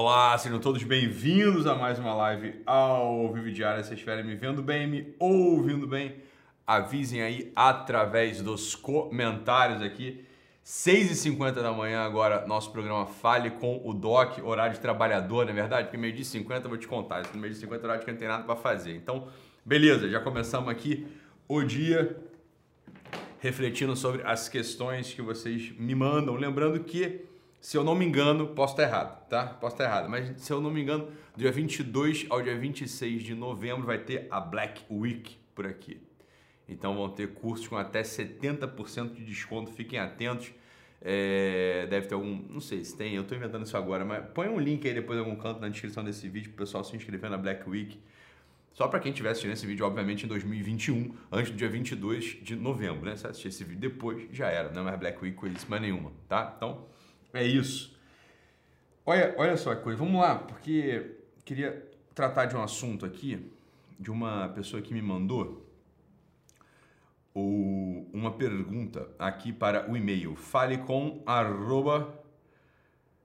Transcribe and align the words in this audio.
Olá, 0.00 0.38
sejam 0.38 0.60
todos 0.60 0.80
bem-vindos 0.84 1.66
a 1.66 1.74
mais 1.74 1.98
uma 1.98 2.14
live 2.14 2.62
ao 2.64 3.32
vivo 3.32 3.50
diária. 3.50 3.82
Se 3.82 3.94
estiverem 3.94 4.24
me 4.24 4.36
vendo 4.36 4.62
bem, 4.62 4.86
me 4.86 5.12
ouvindo 5.18 5.88
bem, 5.88 6.18
avisem 6.64 7.20
aí 7.20 7.50
através 7.56 8.40
dos 8.40 8.76
comentários 8.76 9.82
aqui. 9.82 10.24
6h50 10.64 11.54
da 11.54 11.72
manhã 11.72 12.02
agora, 12.02 12.46
nosso 12.46 12.70
programa 12.70 13.06
Fale 13.06 13.50
com 13.50 13.82
o 13.84 13.92
Doc, 13.92 14.38
horário 14.44 14.74
de 14.74 14.80
trabalhador, 14.80 15.46
não 15.46 15.50
é 15.50 15.54
verdade? 15.56 15.88
Porque 15.88 15.96
meio 15.96 16.14
dia 16.14 16.24
50 16.24 16.66
eu 16.66 16.68
vou 16.68 16.78
te 16.78 16.86
contar, 16.86 17.22
esse 17.22 17.36
meio 17.36 17.52
dia 17.52 17.60
50 17.62 17.82
é 17.82 17.84
horário 17.84 18.04
que 18.04 18.12
não 18.12 18.18
tem 18.18 18.28
nada 18.28 18.44
para 18.44 18.54
fazer. 18.54 18.94
Então, 18.94 19.26
beleza, 19.64 20.08
já 20.08 20.20
começamos 20.20 20.68
aqui 20.68 21.08
o 21.48 21.60
dia 21.64 22.16
refletindo 23.40 23.96
sobre 23.96 24.22
as 24.22 24.48
questões 24.48 25.12
que 25.12 25.22
vocês 25.22 25.72
me 25.76 25.96
mandam. 25.96 26.36
Lembrando 26.36 26.78
que, 26.84 27.24
se 27.60 27.76
eu 27.76 27.82
não 27.82 27.94
me 27.94 28.04
engano, 28.04 28.48
posso 28.48 28.74
estar 28.74 28.84
errado, 28.84 29.28
tá? 29.28 29.46
Posso 29.46 29.74
estar 29.74 29.84
errado, 29.84 30.08
mas 30.08 30.40
se 30.40 30.52
eu 30.52 30.60
não 30.60 30.70
me 30.70 30.80
engano, 30.80 31.06
do 31.34 31.38
dia 31.38 31.50
22 31.50 32.26
ao 32.30 32.40
dia 32.40 32.56
26 32.56 33.22
de 33.22 33.34
novembro 33.34 33.86
vai 33.86 33.98
ter 33.98 34.26
a 34.30 34.40
Black 34.40 34.82
Week 34.90 35.36
por 35.54 35.66
aqui. 35.66 36.00
Então 36.68 36.94
vão 36.94 37.08
ter 37.08 37.34
cursos 37.34 37.66
com 37.66 37.76
até 37.76 38.02
70% 38.02 39.14
de 39.14 39.24
desconto, 39.24 39.72
fiquem 39.72 39.98
atentos. 39.98 40.52
É, 41.00 41.86
deve 41.88 42.08
ter 42.08 42.14
algum, 42.14 42.42
não 42.48 42.60
sei 42.60 42.84
se 42.84 42.96
tem, 42.96 43.14
eu 43.14 43.22
estou 43.22 43.36
inventando 43.36 43.64
isso 43.64 43.76
agora, 43.76 44.04
mas 44.04 44.24
põe 44.34 44.48
um 44.48 44.58
link 44.58 44.86
aí 44.86 44.94
depois 44.94 45.16
em 45.16 45.22
algum 45.22 45.36
canto 45.36 45.60
na 45.60 45.68
descrição 45.68 46.02
desse 46.02 46.28
vídeo 46.28 46.50
para 46.50 46.62
o 46.62 46.66
pessoal 46.66 46.82
se 46.82 46.96
inscrever 46.96 47.30
na 47.30 47.38
Black 47.38 47.68
Week. 47.68 47.98
Só 48.72 48.86
para 48.86 49.00
quem 49.00 49.10
estiver 49.10 49.30
assistindo 49.30 49.52
esse 49.52 49.66
vídeo, 49.66 49.84
obviamente, 49.84 50.24
em 50.24 50.28
2021, 50.28 51.12
antes 51.32 51.50
do 51.50 51.56
dia 51.56 51.68
22 51.68 52.38
de 52.42 52.54
novembro, 52.54 53.06
né? 53.06 53.16
Se 53.16 53.26
assistir 53.26 53.48
esse 53.48 53.64
vídeo 53.64 53.80
depois, 53.80 54.28
já 54.30 54.48
era, 54.48 54.70
não 54.70 54.82
é 54.82 54.84
mais 54.84 54.98
Black 55.00 55.20
Week, 55.20 55.36
coisa 55.36 55.56
mais 55.68 55.82
nenhuma, 55.82 56.12
tá? 56.28 56.54
Então, 56.56 56.86
é 57.32 57.46
isso. 57.46 57.96
Olha, 59.04 59.34
olha 59.38 59.56
só 59.56 59.74
que 59.74 59.82
coisa, 59.82 59.98
vamos 59.98 60.20
lá, 60.20 60.36
porque 60.36 61.16
queria 61.44 61.84
tratar 62.14 62.46
de 62.46 62.56
um 62.56 62.62
assunto 62.62 63.04
aqui, 63.06 63.50
de 63.98 64.10
uma 64.10 64.48
pessoa 64.50 64.82
que 64.82 64.92
me 64.92 65.00
mandou 65.00 65.66
ou 67.32 68.10
uma 68.12 68.32
pergunta 68.32 69.08
aqui 69.18 69.52
para 69.52 69.90
o 69.90 69.96
e-mail 69.96 70.34
falecom 70.34 71.22
arroba 71.24 72.22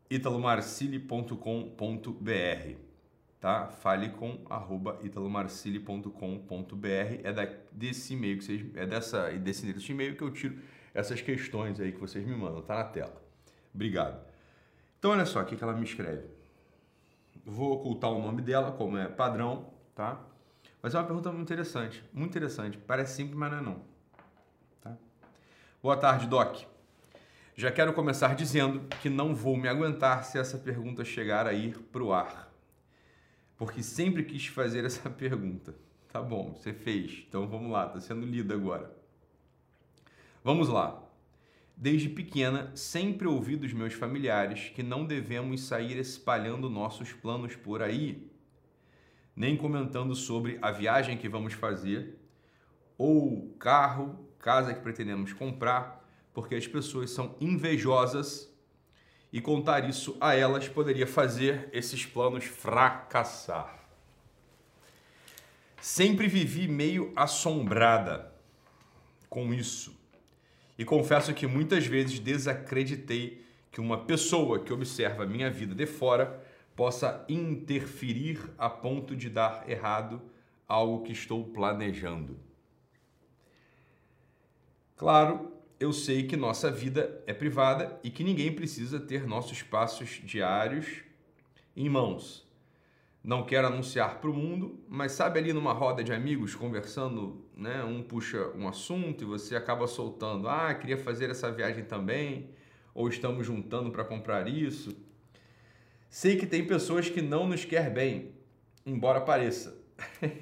italomarcili.com.br 0.09 2.93
tá? 3.43 3.67
Fale 3.67 4.09
com 4.11 4.39
arroba 4.49 4.97
italomarcili.com.br 5.03 6.87
é 7.23 7.33
da, 7.33 7.45
desse 7.71 8.13
e-mail 8.13 8.37
que 8.37 8.45
vocês 8.45 8.65
é 8.73 8.85
dessa 8.85 9.29
desse 9.31 9.63
endereço 9.63 9.85
de 9.85 9.91
e-mail 9.91 10.15
que 10.15 10.23
eu 10.23 10.31
tiro 10.31 10.57
essas 10.93 11.21
questões 11.21 11.79
aí 11.79 11.91
que 11.91 11.99
vocês 11.99 12.25
me 12.25 12.35
mandam, 12.35 12.61
tá 12.61 12.75
na 12.75 12.85
tela. 12.85 13.22
Obrigado. 13.73 14.23
Então 14.99 15.11
olha 15.11 15.25
só 15.25 15.41
o 15.41 15.45
que 15.45 15.61
ela 15.61 15.73
me 15.73 15.83
escreve. 15.83 16.27
Vou 17.45 17.73
ocultar 17.73 18.11
o 18.11 18.21
nome 18.21 18.41
dela, 18.41 18.71
como 18.71 18.97
é 18.97 19.07
padrão, 19.07 19.73
tá? 19.93 20.21
Mas 20.81 20.95
é 20.95 20.97
uma 20.97 21.05
pergunta 21.05 21.31
muito 21.31 21.51
interessante, 21.51 22.03
muito 22.13 22.31
interessante. 22.31 22.77
Parece 22.77 23.15
simples, 23.15 23.37
mas 23.37 23.51
não 23.51 23.57
é 23.57 23.61
não. 23.61 23.81
Tá? 24.81 24.97
Boa 25.81 25.97
tarde, 25.97 26.27
Doc. 26.27 26.61
Já 27.55 27.71
quero 27.71 27.93
começar 27.93 28.35
dizendo 28.35 28.87
que 29.01 29.09
não 29.09 29.35
vou 29.35 29.57
me 29.57 29.67
aguentar 29.67 30.23
se 30.23 30.37
essa 30.37 30.57
pergunta 30.57 31.03
chegar 31.03 31.47
a 31.47 31.53
ir 31.53 31.77
pro 31.91 32.13
ar 32.13 32.53
porque 33.57 33.83
sempre 33.83 34.23
quis 34.23 34.47
fazer 34.47 34.85
essa 34.85 35.09
pergunta. 35.11 35.75
Tá 36.11 36.21
bom, 36.21 36.53
você 36.53 36.73
fez. 36.73 37.25
Então 37.27 37.47
vamos 37.47 37.71
lá, 37.71 37.87
está 37.87 37.99
sendo 37.99 38.25
lido 38.25 38.53
agora. 38.53 38.95
Vamos 40.43 40.69
lá. 40.69 41.02
Desde 41.83 42.07
pequena, 42.07 42.71
sempre 42.75 43.27
ouvi 43.27 43.57
dos 43.57 43.73
meus 43.73 43.93
familiares 43.93 44.71
que 44.73 44.81
não 44.81 45.03
devemos 45.03 45.63
sair 45.63 45.97
espalhando 45.97 46.69
nossos 46.69 47.11
planos 47.11 47.57
por 47.57 47.81
aí, 47.81 48.31
nem 49.35 49.57
comentando 49.57 50.15
sobre 50.15 50.57
a 50.61 50.71
viagem 50.71 51.17
que 51.17 51.27
vamos 51.27 51.51
fazer, 51.51 52.17
ou 52.97 53.53
carro, 53.59 54.29
casa 54.39 54.73
que 54.73 54.79
pretendemos 54.79 55.33
comprar, 55.33 56.07
porque 56.33 56.55
as 56.55 56.65
pessoas 56.65 57.09
são 57.09 57.35
invejosas 57.41 58.49
e 59.29 59.41
contar 59.41 59.83
isso 59.83 60.15
a 60.21 60.33
elas 60.33 60.69
poderia 60.69 61.05
fazer 61.05 61.67
esses 61.73 62.05
planos 62.05 62.45
fracassar. 62.45 63.77
Sempre 65.81 66.29
vivi 66.29 66.65
meio 66.65 67.11
assombrada 67.13 68.33
com 69.27 69.53
isso. 69.53 70.01
E 70.77 70.83
confesso 70.83 71.33
que 71.33 71.47
muitas 71.47 71.85
vezes 71.85 72.19
desacreditei 72.19 73.43
que 73.71 73.81
uma 73.81 74.05
pessoa 74.05 74.59
que 74.59 74.73
observa 74.73 75.25
minha 75.25 75.49
vida 75.49 75.75
de 75.75 75.85
fora 75.85 76.43
possa 76.75 77.25
interferir 77.29 78.39
a 78.57 78.69
ponto 78.69 79.15
de 79.15 79.29
dar 79.29 79.69
errado 79.69 80.21
algo 80.67 81.03
que 81.03 81.11
estou 81.11 81.45
planejando. 81.45 82.39
Claro 84.95 85.53
eu 85.83 85.91
sei 85.91 86.23
que 86.23 86.37
nossa 86.37 86.71
vida 86.71 87.21
é 87.27 87.33
privada 87.33 87.99
e 88.01 88.09
que 88.09 88.23
ninguém 88.23 88.53
precisa 88.53 89.01
ter 89.01 89.27
nossos 89.27 89.61
passos 89.61 90.21
diários 90.23 91.03
em 91.75 91.89
mãos. 91.89 92.42
Não 93.23 93.45
quero 93.45 93.67
anunciar 93.67 94.19
para 94.19 94.29
o 94.29 94.33
mundo, 94.33 94.83
mas 94.89 95.13
sabe 95.13 95.39
ali 95.39 95.53
numa 95.53 95.71
roda 95.71 96.03
de 96.03 96.11
amigos 96.11 96.55
conversando, 96.55 97.45
né? 97.55 97.83
Um 97.83 98.03
puxa 98.03 98.51
um 98.55 98.67
assunto 98.67 99.23
e 99.23 99.25
você 99.25 99.55
acaba 99.55 99.87
soltando, 99.87 100.49
ah, 100.49 100.73
queria 100.73 100.97
fazer 100.97 101.29
essa 101.29 101.49
viagem 101.49 101.85
também, 101.85 102.49
ou 102.93 103.07
estamos 103.07 103.47
juntando 103.47 103.91
para 103.91 104.03
comprar 104.03 104.47
isso. 104.47 104.95
Sei 106.09 106.35
que 106.35 106.45
tem 106.45 106.67
pessoas 106.67 107.09
que 107.09 107.21
não 107.21 107.47
nos 107.47 107.63
quer 107.63 107.89
bem, 107.89 108.33
embora 108.85 109.21
pareça. 109.21 109.81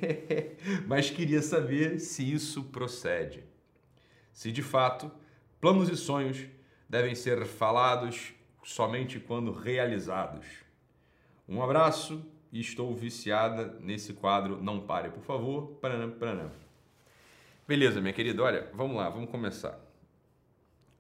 mas 0.88 1.12
queria 1.12 1.42
saber 1.42 2.00
se 2.00 2.34
isso 2.34 2.64
procede. 2.64 3.44
Se 4.34 4.52
de 4.52 4.64
fato 4.64 5.12
Planos 5.62 5.90
e 5.90 5.96
sonhos 5.96 6.48
devem 6.90 7.14
ser 7.14 7.46
falados 7.46 8.34
somente 8.64 9.20
quando 9.20 9.52
realizados. 9.52 10.44
Um 11.48 11.62
abraço 11.62 12.26
estou 12.60 12.94
viciada 12.96 13.78
nesse 13.80 14.14
quadro. 14.14 14.62
Não 14.62 14.82
pare, 14.82 15.10
por 15.10 15.24
favor. 15.24 15.78
Paranã, 15.82 16.10
paranã. 16.10 16.52
Beleza, 17.68 18.02
minha 18.02 18.14
querida. 18.14 18.44
Olha, 18.44 18.70
vamos 18.74 18.98
lá, 18.98 19.10
vamos 19.10 19.30
começar. 19.30 19.80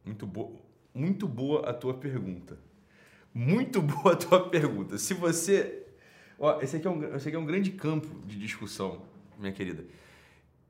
Muito 0.05 0.25
boa, 0.25 0.51
muito 0.93 1.27
boa 1.27 1.69
a 1.69 1.73
tua 1.73 1.93
pergunta. 1.93 2.57
Muito 3.33 3.81
boa 3.83 4.13
a 4.13 4.15
tua 4.15 4.49
pergunta. 4.49 4.97
Se 4.97 5.13
você. 5.13 5.85
Ó, 6.39 6.59
esse, 6.61 6.77
aqui 6.77 6.87
é 6.87 6.89
um, 6.89 7.15
esse 7.15 7.27
aqui 7.27 7.35
é 7.35 7.39
um 7.39 7.45
grande 7.45 7.71
campo 7.71 8.25
de 8.25 8.39
discussão, 8.39 9.05
minha 9.37 9.51
querida, 9.51 9.85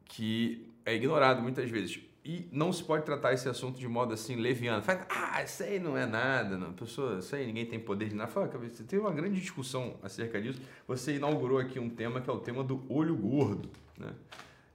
que 0.04 0.68
é 0.86 0.94
ignorado 0.94 1.42
muitas 1.42 1.70
vezes. 1.70 2.00
E 2.24 2.48
não 2.52 2.72
se 2.72 2.84
pode 2.84 3.04
tratar 3.04 3.34
esse 3.34 3.50
assunto 3.50 3.80
de 3.80 3.88
modo 3.88 4.14
assim, 4.14 4.36
leviano. 4.36 4.84
Fala, 4.84 5.08
ah, 5.10 5.42
isso 5.44 5.64
aí 5.64 5.80
não 5.80 5.98
é 5.98 6.06
nada, 6.06 6.56
não. 6.56 6.72
pessoa, 6.72 7.18
isso 7.18 7.36
aí 7.36 7.48
ninguém 7.48 7.66
tem 7.66 7.80
poder 7.80 8.10
de 8.10 8.16
nada. 8.16 8.30
Fala, 8.30 8.48
você 8.48 8.84
tem 8.84 9.00
uma 9.00 9.12
grande 9.12 9.40
discussão 9.40 9.96
acerca 10.04 10.40
disso. 10.40 10.62
Você 10.88 11.16
inaugurou 11.16 11.58
aqui 11.58 11.80
um 11.80 11.90
tema 11.90 12.22
que 12.22 12.30
é 12.30 12.34
o 12.34 12.40
tema 12.40 12.64
do 12.64 12.84
olho 12.88 13.16
gordo, 13.16 13.70
né? 13.98 14.12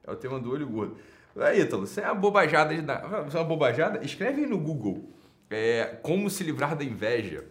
É 0.03 0.11
o 0.11 0.15
tema 0.15 0.39
do 0.39 0.51
olho 0.51 0.67
gordo. 0.67 0.97
Aí, 1.37 1.61
Ítalo, 1.61 1.87
você 1.87 2.01
é 2.01 2.05
uma 2.05 2.15
bobajada 2.15 2.75
de 2.75 2.81
nada. 2.81 3.23
Você 3.23 3.37
é 3.37 3.39
uma 3.39 3.45
bobajada? 3.45 4.03
Escreve 4.03 4.41
aí 4.41 4.47
no 4.47 4.57
Google 4.57 5.09
é, 5.49 5.97
como 6.01 6.29
se 6.29 6.43
livrar 6.43 6.75
da 6.75 6.83
inveja. 6.83 7.45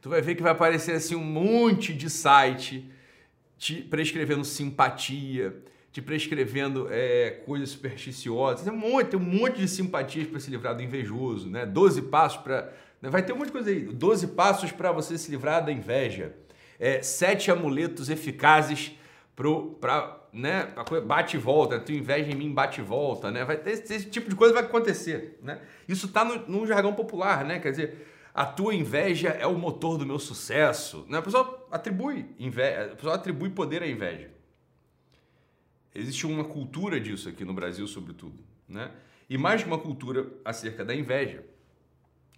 Tu 0.00 0.08
vai 0.08 0.22
ver 0.22 0.34
que 0.34 0.42
vai 0.42 0.52
aparecer 0.52 0.92
assim 0.92 1.14
um 1.14 1.24
monte 1.24 1.92
de 1.92 2.08
site 2.08 2.90
te 3.58 3.82
prescrevendo 3.82 4.44
simpatia, 4.44 5.56
te 5.92 6.02
prescrevendo 6.02 6.86
é, 6.90 7.30
coisas 7.46 7.70
supersticiosas. 7.70 8.64
Tem 8.64 8.72
um 8.72 8.76
monte, 8.76 9.08
tem 9.08 9.18
um 9.18 9.22
monte 9.22 9.58
de 9.58 9.68
simpatias 9.68 10.26
para 10.26 10.38
se 10.38 10.50
livrar 10.50 10.76
do 10.76 10.82
invejoso, 10.82 11.48
né? 11.48 11.64
12 11.64 12.02
passos 12.02 12.42
para. 12.42 12.72
Né? 13.00 13.08
Vai 13.08 13.22
ter 13.22 13.32
um 13.32 13.36
monte 13.36 13.46
de 13.46 13.52
coisa 13.52 13.70
aí. 13.70 13.80
12 13.80 14.28
passos 14.28 14.70
para 14.70 14.92
você 14.92 15.16
se 15.16 15.30
livrar 15.30 15.64
da 15.64 15.72
inveja. 15.72 16.34
É, 16.78 17.02
sete 17.02 17.50
amuletos 17.50 18.08
eficazes 18.08 18.92
para. 19.34 20.16
Né? 20.30 20.68
Bate 21.06 21.36
e 21.36 21.40
volta. 21.40 21.80
Tu 21.80 21.92
inveja 21.92 22.30
em 22.30 22.34
mim, 22.34 22.52
bate 22.52 22.80
e 22.80 22.84
volta. 22.84 23.30
Né? 23.30 23.44
Vai 23.44 23.56
ter 23.56 23.70
esse, 23.70 24.04
tipo 24.10 24.28
de 24.28 24.36
coisa 24.36 24.52
vai 24.52 24.62
acontecer. 24.62 25.38
Né? 25.42 25.58
Isso 25.88 26.06
está 26.06 26.22
no, 26.22 26.46
no 26.46 26.66
jargão 26.66 26.92
popular, 26.92 27.44
né? 27.44 27.58
Quer 27.58 27.70
dizer 27.70 28.08
a 28.34 28.44
tua 28.46 28.72
inveja 28.72 29.30
é 29.30 29.46
o 29.48 29.54
motor 29.54 29.98
do 29.98 30.06
meu 30.06 30.18
sucesso. 30.18 31.04
Né? 31.08 31.18
A 31.18 31.22
pessoa 31.22 31.66
atribui 31.72 32.26
inveja, 32.38 32.96
a 33.04 33.14
atribui 33.14 33.50
poder 33.50 33.82
à 33.82 33.86
inveja. 33.86 34.30
Existe 35.94 36.26
uma 36.26 36.44
cultura 36.44 37.00
disso 37.00 37.28
aqui 37.28 37.44
no 37.44 37.52
Brasil, 37.52 37.86
sobretudo. 37.86 38.38
Né? 38.68 38.90
E 39.28 39.36
mais 39.36 39.62
que 39.62 39.68
uma 39.68 39.78
cultura 39.78 40.30
acerca 40.44 40.84
da 40.84 40.94
inveja, 40.94 41.44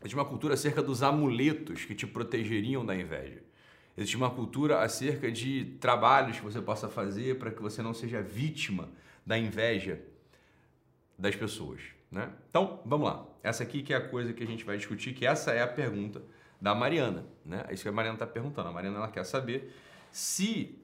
existe 0.01 0.15
uma 0.15 0.25
cultura 0.25 0.55
acerca 0.55 0.83
dos 0.83 1.03
amuletos 1.03 1.85
que 1.85 1.95
te 1.95 2.07
protegeriam 2.07 2.85
da 2.85 2.95
inveja. 2.95 3.43
Existe 3.97 4.17
uma 4.17 4.31
cultura 4.31 4.81
acerca 4.81 5.31
de 5.31 5.77
trabalhos 5.81 6.39
que 6.39 6.45
você 6.45 6.61
possa 6.61 6.89
fazer 6.89 7.39
para 7.39 7.51
que 7.51 7.61
você 7.61 7.83
não 7.83 7.93
seja 7.93 8.23
vítima 8.23 8.89
da 9.27 9.39
inveja 9.39 10.01
das 11.19 11.37
pessoas. 11.37 11.81
Né? 12.11 12.31
Então, 12.49 12.81
vamos 12.85 13.09
lá. 13.09 13.27
Essa 13.43 13.63
aqui 13.63 13.83
que 13.83 13.93
é 13.93 13.97
a 13.97 14.09
coisa 14.09 14.33
que 14.33 14.43
a 14.43 14.47
gente 14.47 14.65
vai 14.65 14.77
discutir, 14.77 15.13
que 15.13 15.27
essa 15.27 15.53
é 15.53 15.63
a 15.63 15.67
pergunta 15.67 16.23
da 16.61 16.75
Mariana, 16.75 17.25
né? 17.45 17.65
É 17.69 17.75
isso 17.75 17.83
que 17.83 17.89
a 17.89 17.93
Mariana 17.93 18.17
está 18.17 18.27
perguntando. 18.27 18.69
A 18.69 18.73
Mariana 18.73 18.99
ela 18.99 19.09
quer 19.09 19.25
saber 19.25 19.75
se, 20.11 20.79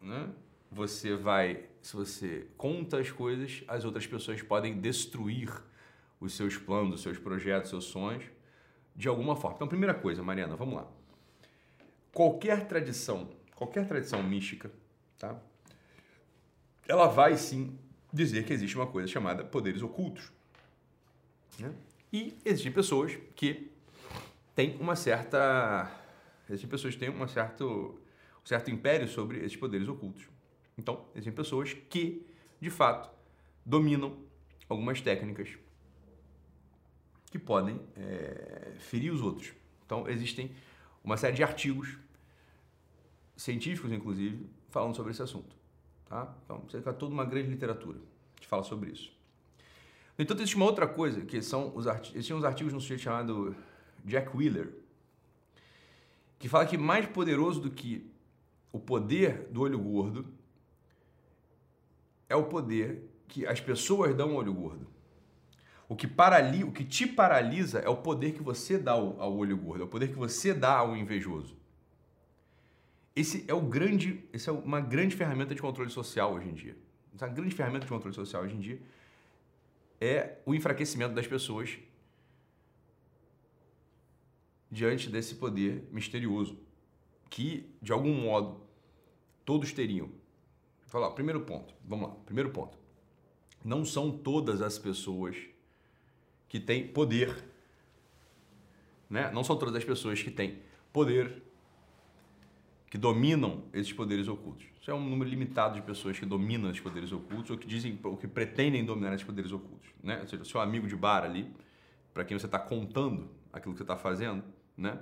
né, 0.00 0.28
você 0.70 1.16
vai, 1.16 1.64
se 1.86 1.94
você 1.94 2.48
conta 2.56 2.98
as 2.98 3.12
coisas, 3.12 3.62
as 3.68 3.84
outras 3.84 4.04
pessoas 4.04 4.42
podem 4.42 4.80
destruir 4.80 5.48
os 6.18 6.32
seus 6.32 6.56
planos, 6.56 6.96
os 6.96 7.00
seus 7.00 7.16
projetos, 7.16 7.72
os 7.72 7.84
seus 7.84 7.84
sonhos 7.84 8.24
de 8.96 9.06
alguma 9.06 9.36
forma. 9.36 9.54
Então, 9.54 9.68
primeira 9.68 9.94
coisa, 9.94 10.20
Mariana, 10.20 10.56
vamos 10.56 10.74
lá. 10.74 10.88
Qualquer 12.12 12.66
tradição, 12.66 13.30
qualquer 13.54 13.86
tradição 13.86 14.20
mística, 14.20 14.68
tá? 15.16 15.40
Ela 16.88 17.06
vai 17.06 17.36
sim 17.36 17.78
dizer 18.12 18.44
que 18.44 18.52
existe 18.52 18.74
uma 18.74 18.88
coisa 18.88 19.06
chamada 19.06 19.44
poderes 19.44 19.80
ocultos. 19.80 20.32
Né? 21.56 21.72
E 22.12 22.36
existem 22.44 22.72
pessoas 22.72 23.16
que 23.36 23.70
têm 24.56 24.76
uma 24.80 24.96
certa. 24.96 25.88
Existem 26.48 26.68
pessoas 26.68 26.94
que 26.94 27.00
têm 27.00 27.10
uma 27.10 27.28
certo, 27.28 27.96
um 28.42 28.46
certo 28.46 28.72
império 28.72 29.06
sobre 29.06 29.38
esses 29.38 29.56
poderes 29.56 29.86
ocultos. 29.86 30.34
Então, 30.78 31.06
existem 31.14 31.32
pessoas 31.32 31.72
que, 31.72 32.26
de 32.60 32.70
fato, 32.70 33.10
dominam 33.64 34.16
algumas 34.68 35.00
técnicas 35.00 35.56
que 37.30 37.38
podem 37.38 37.80
é, 37.96 38.74
ferir 38.78 39.12
os 39.12 39.22
outros. 39.22 39.52
Então, 39.84 40.08
existem 40.08 40.50
uma 41.02 41.16
série 41.16 41.36
de 41.36 41.42
artigos, 41.42 41.96
científicos 43.36 43.90
inclusive, 43.92 44.48
falando 44.70 44.94
sobre 44.94 45.12
esse 45.12 45.22
assunto. 45.22 45.56
Tá? 46.06 46.34
Então, 46.44 46.60
você 46.60 46.80
tem 46.80 46.92
toda 46.94 47.12
uma 47.12 47.24
grande 47.24 47.48
literatura 47.48 47.98
que 48.36 48.46
fala 48.46 48.62
sobre 48.62 48.90
isso. 48.90 49.12
No 50.16 50.22
entanto, 50.22 50.40
existe 50.40 50.56
uma 50.56 50.64
outra 50.66 50.86
coisa, 50.86 51.20
que 51.22 51.42
são 51.42 51.74
os 51.74 51.86
artigos, 51.86 52.16
existem 52.16 52.36
uns 52.36 52.44
artigos 52.44 52.72
num 52.72 52.80
sujeito 52.80 53.02
chamado 53.02 53.54
Jack 54.04 54.34
Wheeler, 54.36 54.72
que 56.38 56.48
fala 56.48 56.66
que 56.66 56.78
mais 56.78 57.06
poderoso 57.06 57.60
do 57.60 57.70
que 57.70 58.10
o 58.72 58.78
poder 58.78 59.48
do 59.50 59.62
olho 59.62 59.78
gordo 59.78 60.26
é 62.28 62.36
o 62.36 62.44
poder 62.44 63.02
que 63.28 63.46
as 63.46 63.60
pessoas 63.60 64.14
dão 64.14 64.30
ao 64.30 64.36
olho 64.36 64.54
gordo. 64.54 64.86
O 65.88 65.94
que, 65.94 66.06
parali, 66.06 66.64
o 66.64 66.72
que 66.72 66.84
te 66.84 67.06
paralisa 67.06 67.78
é 67.78 67.88
o 67.88 67.96
poder 67.96 68.32
que 68.32 68.42
você 68.42 68.76
dá 68.76 68.92
ao, 68.92 69.20
ao 69.20 69.36
olho 69.36 69.56
gordo, 69.56 69.82
é 69.82 69.84
o 69.84 69.88
poder 69.88 70.08
que 70.08 70.16
você 70.16 70.52
dá 70.52 70.76
ao 70.78 70.96
invejoso. 70.96 71.56
Esse 73.14 73.44
é 73.48 73.54
o 73.54 73.60
grande, 73.60 74.24
esse 74.32 74.48
é 74.48 74.52
uma 74.52 74.80
grande 74.80 75.16
ferramenta 75.16 75.54
de 75.54 75.62
controle 75.62 75.90
social 75.90 76.34
hoje 76.34 76.48
em 76.48 76.54
dia. 76.54 76.76
Essa 77.14 77.28
grande 77.28 77.54
ferramenta 77.54 77.86
de 77.86 77.90
controle 77.90 78.14
social 78.14 78.42
hoje 78.42 78.54
em 78.54 78.60
dia 78.60 78.80
é 80.00 80.38
o 80.44 80.54
enfraquecimento 80.54 81.14
das 81.14 81.26
pessoas 81.26 81.78
diante 84.70 85.08
desse 85.08 85.36
poder 85.36 85.88
misterioso 85.90 86.58
que, 87.30 87.74
de 87.80 87.92
algum 87.92 88.12
modo, 88.12 88.60
todos 89.44 89.72
teriam. 89.72 90.10
Falar, 90.96 91.10
primeiro 91.10 91.42
ponto, 91.42 91.74
vamos 91.84 92.08
lá, 92.08 92.14
primeiro 92.24 92.48
ponto. 92.48 92.78
Não 93.62 93.84
são 93.84 94.10
todas 94.10 94.62
as 94.62 94.78
pessoas 94.78 95.36
que 96.48 96.58
têm 96.58 96.88
poder, 96.88 97.36
né? 99.10 99.30
Não 99.30 99.44
são 99.44 99.58
todas 99.58 99.74
as 99.74 99.84
pessoas 99.84 100.22
que 100.22 100.30
têm 100.30 100.58
poder, 100.94 101.42
que 102.88 102.96
dominam 102.96 103.64
esses 103.74 103.92
poderes 103.92 104.26
ocultos. 104.26 104.64
Isso 104.80 104.90
é 104.90 104.94
um 104.94 105.06
número 105.06 105.28
limitado 105.28 105.74
de 105.74 105.82
pessoas 105.82 106.18
que 106.18 106.24
dominam 106.24 106.70
esses 106.70 106.80
poderes 106.80 107.12
ocultos 107.12 107.50
ou 107.50 107.58
que 107.58 107.66
dizem, 107.66 108.00
ou 108.02 108.16
que 108.16 108.26
pretendem 108.26 108.82
dominar 108.82 109.12
esses 109.12 109.26
poderes 109.26 109.52
ocultos, 109.52 109.90
né? 110.02 110.22
Ou 110.22 110.26
seja, 110.26 110.46
seu 110.46 110.62
amigo 110.62 110.88
de 110.88 110.96
bar 110.96 111.24
ali, 111.24 111.54
para 112.14 112.24
quem 112.24 112.38
você 112.38 112.46
está 112.46 112.58
contando 112.58 113.30
aquilo 113.52 113.74
que 113.74 113.78
você 113.80 113.84
está 113.84 113.98
fazendo, 113.98 114.42
né? 114.74 114.98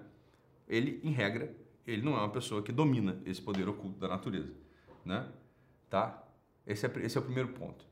Ele, 0.67 1.00
em 1.05 1.12
regra, 1.12 1.55
ele 1.87 2.02
não 2.02 2.14
é 2.14 2.19
uma 2.19 2.31
pessoa 2.31 2.64
que 2.64 2.73
domina 2.73 3.23
esse 3.25 3.41
poder 3.41 3.69
oculto 3.69 4.00
da 4.00 4.08
natureza, 4.08 4.52
né? 5.05 5.31
Tá? 5.94 6.25
Esse 6.67 6.87
é, 6.87 6.93
esse 7.05 7.17
é 7.17 7.20
o 7.20 7.23
primeiro 7.23 7.50
ponto. 7.50 7.85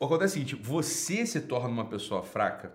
Acontece 0.00 0.38
é 0.38 0.42
o 0.42 0.46
seguinte, 0.46 0.54
você 0.54 1.26
se 1.26 1.40
torna 1.40 1.70
uma 1.70 1.86
pessoa 1.86 2.22
fraca 2.22 2.72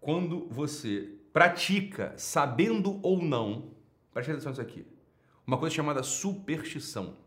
quando 0.00 0.48
você 0.48 1.10
pratica, 1.30 2.14
sabendo 2.16 2.98
ou 3.02 3.22
não, 3.22 3.72
preste 4.14 4.30
atenção 4.30 4.48
nisso 4.48 4.62
aqui, 4.62 4.86
uma 5.46 5.58
coisa 5.58 5.74
chamada 5.74 6.02
superstição. 6.02 7.18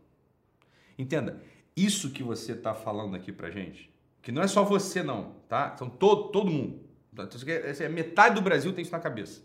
Entenda, 0.98 1.40
isso 1.76 2.10
que 2.10 2.24
você 2.24 2.50
está 2.50 2.74
falando 2.74 3.14
aqui 3.14 3.30
pra 3.30 3.48
gente, 3.48 3.94
que 4.20 4.32
não 4.32 4.42
é 4.42 4.48
só 4.48 4.64
você 4.64 5.04
não, 5.04 5.36
tá? 5.48 5.76
São 5.76 5.88
todo, 5.88 6.32
todo 6.32 6.50
mundo. 6.50 6.80
Então, 7.12 7.28
é 7.46 7.88
metade 7.88 8.34
do 8.34 8.42
Brasil 8.42 8.72
tem 8.72 8.82
isso 8.82 8.90
na 8.90 8.98
cabeça. 8.98 9.40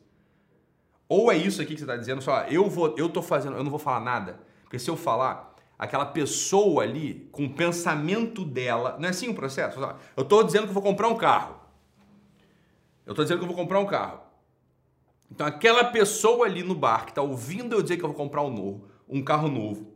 Ou 1.07 1.31
é 1.31 1.37
isso 1.37 1.61
aqui 1.61 1.73
que 1.73 1.79
você 1.79 1.83
está 1.83 1.97
dizendo, 1.97 2.19
só 2.19 2.45
eu 2.45 2.67
vou, 2.67 2.95
eu 2.97 3.07
tô 3.07 3.21
fazendo, 3.21 3.57
eu 3.57 3.63
não 3.63 3.69
vou 3.69 3.79
falar 3.79 3.99
nada, 3.99 4.39
porque 4.63 4.79
se 4.79 4.89
eu 4.89 4.97
falar, 4.97 5.50
aquela 5.81 6.05
pessoa 6.05 6.83
ali, 6.83 7.27
com 7.31 7.45
o 7.45 7.53
pensamento 7.55 8.45
dela, 8.45 8.97
não 8.99 9.07
é 9.07 9.09
assim 9.09 9.29
o 9.29 9.33
processo? 9.33 9.79
Eu 10.15 10.21
estou 10.21 10.43
dizendo 10.43 10.67
que 10.67 10.73
vou 10.73 10.83
comprar 10.83 11.07
um 11.07 11.17
carro. 11.17 11.59
Eu 13.03 13.13
estou 13.13 13.25
dizendo 13.25 13.39
que 13.39 13.45
eu 13.45 13.47
vou 13.47 13.57
comprar 13.57 13.79
um 13.79 13.87
carro. 13.87 14.21
Então 15.31 15.47
aquela 15.47 15.85
pessoa 15.85 16.45
ali 16.45 16.61
no 16.61 16.75
bar 16.75 17.05
que 17.05 17.11
está 17.11 17.23
ouvindo 17.23 17.73
eu 17.73 17.81
dizer 17.81 17.97
que 17.97 18.03
eu 18.03 18.09
vou 18.09 18.15
comprar 18.15 18.43
um 18.43 18.53
novo, 18.53 18.89
um 19.09 19.23
carro 19.23 19.47
novo, 19.47 19.91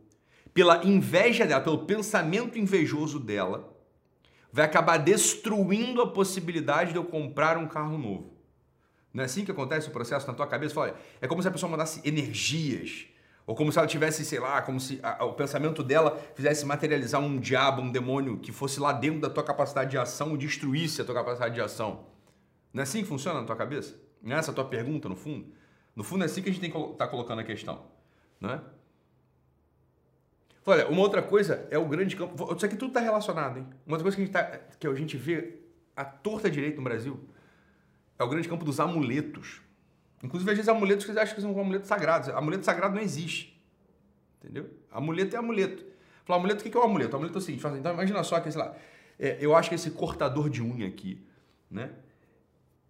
pela 0.52 0.84
inveja 0.84 1.46
dela, 1.46 1.62
pelo 1.62 1.86
pensamento 1.86 2.58
invejoso 2.58 3.20
dela, 3.20 3.72
vai 4.52 4.64
acabar 4.64 4.96
destruindo 4.96 6.02
a 6.02 6.10
possibilidade 6.10 6.90
de 6.90 6.98
eu 6.98 7.04
comprar 7.04 7.56
um 7.58 7.68
carro 7.68 7.96
novo. 7.96 8.34
Não 9.14 9.22
é 9.22 9.26
assim 9.26 9.44
que 9.44 9.52
acontece 9.52 9.86
o 9.86 9.92
processo 9.92 10.26
na 10.26 10.34
tua 10.34 10.48
cabeça? 10.48 10.74
Fala, 10.74 10.98
é 11.20 11.28
como 11.28 11.40
se 11.40 11.46
a 11.46 11.52
pessoa 11.52 11.70
mandasse 11.70 12.00
energias, 12.04 13.06
ou 13.46 13.54
como 13.54 13.70
se 13.70 13.78
ela 13.78 13.86
tivesse, 13.86 14.24
sei 14.24 14.40
lá, 14.40 14.60
como 14.60 14.80
se 14.80 14.98
a, 15.02 15.24
o 15.24 15.32
pensamento 15.32 15.82
dela 15.82 16.20
fizesse 16.34 16.66
materializar 16.66 17.20
um 17.20 17.38
diabo, 17.38 17.80
um 17.80 17.92
demônio 17.92 18.38
que 18.38 18.50
fosse 18.50 18.80
lá 18.80 18.92
dentro 18.92 19.20
da 19.20 19.30
tua 19.30 19.44
capacidade 19.44 19.90
de 19.90 19.98
ação 19.98 20.34
e 20.34 20.38
destruísse 20.38 21.00
a 21.00 21.04
tua 21.04 21.14
capacidade 21.14 21.54
de 21.54 21.60
ação. 21.60 22.06
Não 22.72 22.80
é 22.80 22.82
assim 22.82 23.02
que 23.02 23.08
funciona 23.08 23.40
na 23.40 23.46
tua 23.46 23.54
cabeça? 23.54 23.94
Não 24.20 24.34
é 24.34 24.38
essa 24.38 24.50
a 24.50 24.54
tua 24.54 24.64
pergunta, 24.64 25.08
no 25.08 25.14
fundo? 25.14 25.46
No 25.94 26.02
fundo 26.02 26.24
é 26.24 26.26
assim 26.26 26.42
que 26.42 26.50
a 26.50 26.52
gente 26.52 26.60
tem 26.60 26.70
que 26.70 26.94
tá 26.96 27.06
colocando 27.06 27.38
a 27.38 27.44
questão. 27.44 27.86
Não 28.40 28.50
é? 28.50 28.60
Olha, 30.66 30.88
uma 30.88 31.00
outra 31.00 31.22
coisa 31.22 31.68
é 31.70 31.78
o 31.78 31.86
grande 31.86 32.16
campo. 32.16 32.52
Isso 32.52 32.66
aqui 32.66 32.74
tudo 32.74 32.88
está 32.88 33.00
relacionado, 33.00 33.58
hein? 33.58 33.66
Uma 33.86 33.96
outra 33.96 34.02
coisa 34.02 34.16
que 34.16 34.22
a 34.22 34.24
gente, 34.24 34.32
tá, 34.32 34.58
que 34.80 34.86
a 34.88 34.94
gente 34.94 35.16
vê 35.16 35.60
a 35.94 36.04
torta 36.04 36.50
direito 36.50 36.78
no 36.78 36.82
Brasil 36.82 37.20
é 38.18 38.24
o 38.24 38.28
grande 38.28 38.48
campo 38.48 38.64
dos 38.64 38.80
amuletos. 38.80 39.60
Inclusive, 40.22 40.50
às 40.50 40.56
vezes, 40.56 40.68
amuletos 40.68 41.04
que 41.04 41.12
vocês 41.12 41.22
acham 41.22 41.34
que 41.34 41.40
são 41.40 41.50
amuletos 41.58 41.88
sagrados. 41.88 42.28
Amuleto 42.30 42.64
sagrado 42.64 42.94
não 42.94 43.02
existe. 43.02 43.60
Entendeu? 44.42 44.70
Amuleto 44.90 45.36
é 45.36 45.38
amuleto. 45.38 45.84
Falar 46.24 46.38
amuleto, 46.38 46.66
o 46.66 46.70
que 46.70 46.76
é 46.76 46.80
o 46.80 46.82
amuleto? 46.82 47.12
O 47.12 47.16
amuleto 47.16 47.38
é 47.38 47.40
o 47.40 47.42
seguinte: 47.42 47.64
então, 47.78 47.92
imagina 47.92 48.22
só 48.24 48.40
que, 48.40 48.50
sei 48.50 48.60
lá, 48.60 48.74
é, 49.18 49.38
eu 49.40 49.54
acho 49.54 49.68
que 49.68 49.74
esse 49.74 49.90
cortador 49.92 50.50
de 50.50 50.62
unha 50.62 50.88
aqui, 50.88 51.20
né? 51.70 51.90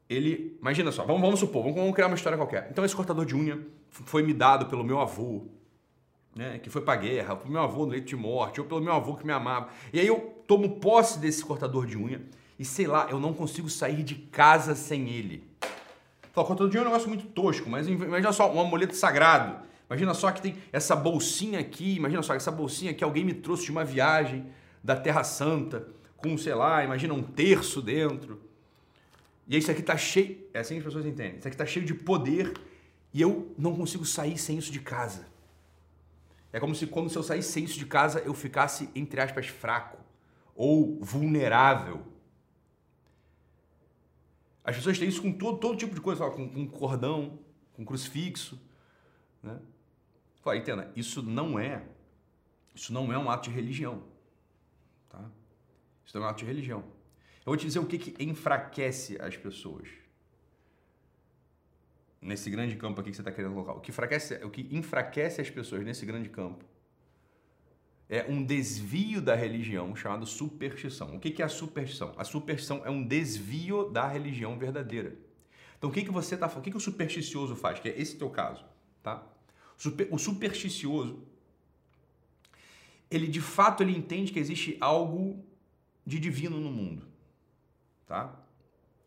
Ele, 0.08 0.56
imagina 0.60 0.92
só, 0.92 1.04
vamos, 1.04 1.20
vamos 1.20 1.40
supor, 1.40 1.62
vamos, 1.62 1.76
vamos 1.76 1.94
criar 1.94 2.06
uma 2.06 2.14
história 2.14 2.38
qualquer. 2.38 2.68
Então, 2.70 2.84
esse 2.84 2.94
cortador 2.94 3.26
de 3.26 3.34
unha 3.34 3.60
foi 3.90 4.22
me 4.22 4.32
dado 4.32 4.66
pelo 4.66 4.84
meu 4.84 5.00
avô, 5.00 5.46
né, 6.34 6.58
que 6.58 6.70
foi 6.70 6.82
pra 6.82 6.94
guerra, 6.96 7.34
pelo 7.34 7.50
meu 7.50 7.62
avô 7.62 7.86
no 7.86 7.92
leito 7.92 8.06
de 8.06 8.16
morte, 8.16 8.60
ou 8.60 8.66
pelo 8.66 8.80
meu 8.80 8.92
avô 8.92 9.16
que 9.16 9.26
me 9.26 9.32
amava. 9.32 9.68
E 9.92 9.98
aí 9.98 10.06
eu 10.06 10.42
tomo 10.46 10.78
posse 10.78 11.18
desse 11.18 11.44
cortador 11.44 11.86
de 11.86 11.96
unha 11.96 12.20
e 12.58 12.64
sei 12.64 12.86
lá, 12.86 13.08
eu 13.10 13.18
não 13.18 13.34
consigo 13.34 13.68
sair 13.68 14.02
de 14.02 14.14
casa 14.14 14.74
sem 14.74 15.08
ele. 15.08 15.42
Fala, 16.36 16.48
cortador 16.48 16.70
de 16.70 16.76
unha 16.76 16.84
é 16.84 16.88
um 16.88 16.90
negócio 16.90 17.08
muito 17.08 17.24
tosco, 17.28 17.70
mas 17.70 17.88
imagina 17.88 18.30
só, 18.30 18.52
um 18.52 18.60
amuleto 18.60 18.94
sagrado. 18.94 19.64
Imagina 19.88 20.12
só 20.12 20.30
que 20.30 20.42
tem 20.42 20.58
essa 20.70 20.94
bolsinha 20.94 21.58
aqui, 21.58 21.96
imagina 21.96 22.22
só, 22.22 22.34
essa 22.34 22.50
bolsinha 22.50 22.92
que 22.92 23.02
alguém 23.02 23.24
me 23.24 23.32
trouxe 23.32 23.64
de 23.64 23.70
uma 23.70 23.82
viagem 23.82 24.44
da 24.84 24.94
Terra 24.94 25.24
Santa, 25.24 25.88
com, 26.14 26.36
sei 26.36 26.54
lá, 26.54 26.84
imagina 26.84 27.14
um 27.14 27.22
terço 27.22 27.80
dentro. 27.80 28.38
E 29.48 29.56
isso 29.56 29.70
aqui 29.70 29.80
tá 29.80 29.96
cheio, 29.96 30.46
é 30.52 30.58
assim 30.58 30.74
que 30.74 30.80
as 30.80 30.84
pessoas 30.84 31.06
entendem, 31.06 31.38
isso 31.38 31.48
aqui 31.48 31.56
tá 31.56 31.64
cheio 31.64 31.86
de 31.86 31.94
poder 31.94 32.52
e 33.14 33.22
eu 33.22 33.54
não 33.56 33.74
consigo 33.74 34.04
sair 34.04 34.36
sem 34.36 34.58
isso 34.58 34.70
de 34.70 34.80
casa. 34.80 35.26
É 36.52 36.60
como 36.60 36.74
se 36.74 36.86
quando 36.86 37.08
se 37.08 37.16
eu 37.16 37.22
saísse 37.22 37.50
sem 37.50 37.64
isso 37.64 37.78
de 37.78 37.86
casa 37.86 38.20
eu 38.26 38.34
ficasse, 38.34 38.90
entre 38.94 39.22
aspas, 39.22 39.46
fraco 39.46 39.96
ou 40.54 40.98
vulnerável. 41.00 42.02
As 44.66 44.74
pessoas 44.74 44.98
têm 44.98 45.08
isso 45.08 45.22
com 45.22 45.30
todo, 45.30 45.58
todo 45.58 45.78
tipo 45.78 45.94
de 45.94 46.00
coisa, 46.00 46.28
com, 46.28 46.48
com 46.48 46.66
cordão, 46.66 47.38
com 47.72 47.84
crucifixo. 47.84 48.60
Né? 49.40 49.56
Fala, 50.42 50.56
entenda, 50.56 50.90
isso 50.96 51.22
não 51.22 51.56
é, 51.56 51.84
isso 52.74 52.92
não 52.92 53.12
é 53.12 53.16
um 53.16 53.30
ato 53.30 53.48
de 53.48 53.54
religião. 53.54 54.02
Tá? 55.08 55.24
Isso 56.04 56.18
não 56.18 56.24
é 56.24 56.26
um 56.26 56.30
ato 56.30 56.40
de 56.40 56.46
religião. 56.46 56.80
Eu 56.80 57.52
vou 57.52 57.56
te 57.56 57.64
dizer 57.64 57.78
o 57.78 57.86
que, 57.86 57.96
que 57.96 58.24
enfraquece 58.24 59.16
as 59.22 59.36
pessoas. 59.36 59.88
Nesse 62.20 62.50
grande 62.50 62.74
campo 62.74 63.00
aqui 63.00 63.10
que 63.10 63.16
você 63.16 63.22
está 63.22 63.30
querendo 63.30 63.52
colocar. 63.52 63.74
O 63.74 63.80
que, 63.80 63.92
enfraquece, 63.92 64.34
o 64.44 64.50
que 64.50 64.68
enfraquece 64.72 65.40
as 65.40 65.48
pessoas 65.48 65.84
nesse 65.84 66.04
grande 66.04 66.28
campo 66.28 66.64
é 68.08 68.24
um 68.28 68.44
desvio 68.44 69.20
da 69.20 69.34
religião 69.34 69.94
chamado 69.96 70.24
superstição. 70.26 71.16
O 71.16 71.20
que 71.20 71.42
é 71.42 71.44
a 71.44 71.48
superstição? 71.48 72.14
A 72.16 72.24
superstição 72.24 72.82
é 72.84 72.90
um 72.90 73.04
desvio 73.04 73.90
da 73.90 74.06
religião 74.06 74.58
verdadeira. 74.58 75.16
Então 75.76 75.90
o 75.90 75.92
que, 75.92 76.04
que 76.04 76.10
você 76.10 76.36
falando? 76.36 76.58
O 76.58 76.62
que, 76.62 76.70
que 76.70 76.76
o 76.76 76.80
supersticioso 76.80 77.56
faz? 77.56 77.80
Que 77.80 77.88
é 77.88 78.00
esse 78.00 78.16
teu 78.16 78.30
caso, 78.30 78.64
tá? 79.02 79.26
O 80.10 80.18
supersticioso, 80.18 81.22
ele 83.10 83.26
de 83.26 83.40
fato 83.40 83.82
ele 83.82 83.96
entende 83.96 84.32
que 84.32 84.38
existe 84.38 84.76
algo 84.80 85.44
de 86.04 86.18
divino 86.18 86.58
no 86.60 86.70
mundo, 86.70 87.06
tá? 88.06 88.40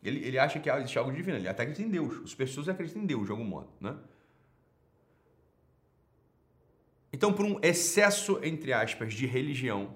Ele, 0.03 0.23
ele 0.23 0.37
acha 0.37 0.59
que 0.59 0.69
existe 0.69 0.97
algo 0.97 1.11
divino, 1.11 1.37
ele 1.37 1.47
até 1.47 1.63
acredita 1.63 1.87
em 1.87 1.91
Deus. 1.91 2.17
Os 2.19 2.31
supersticiosos 2.31 2.69
acreditam 2.69 3.01
em 3.01 3.05
Deus 3.05 3.25
de 3.25 3.31
algum 3.31 3.43
modo, 3.43 3.69
né? 3.79 3.97
Então, 7.11 7.33
por 7.33 7.45
um 7.45 7.59
excesso, 7.61 8.39
entre 8.43 8.71
aspas, 8.71 9.13
de 9.13 9.25
religião, 9.25 9.95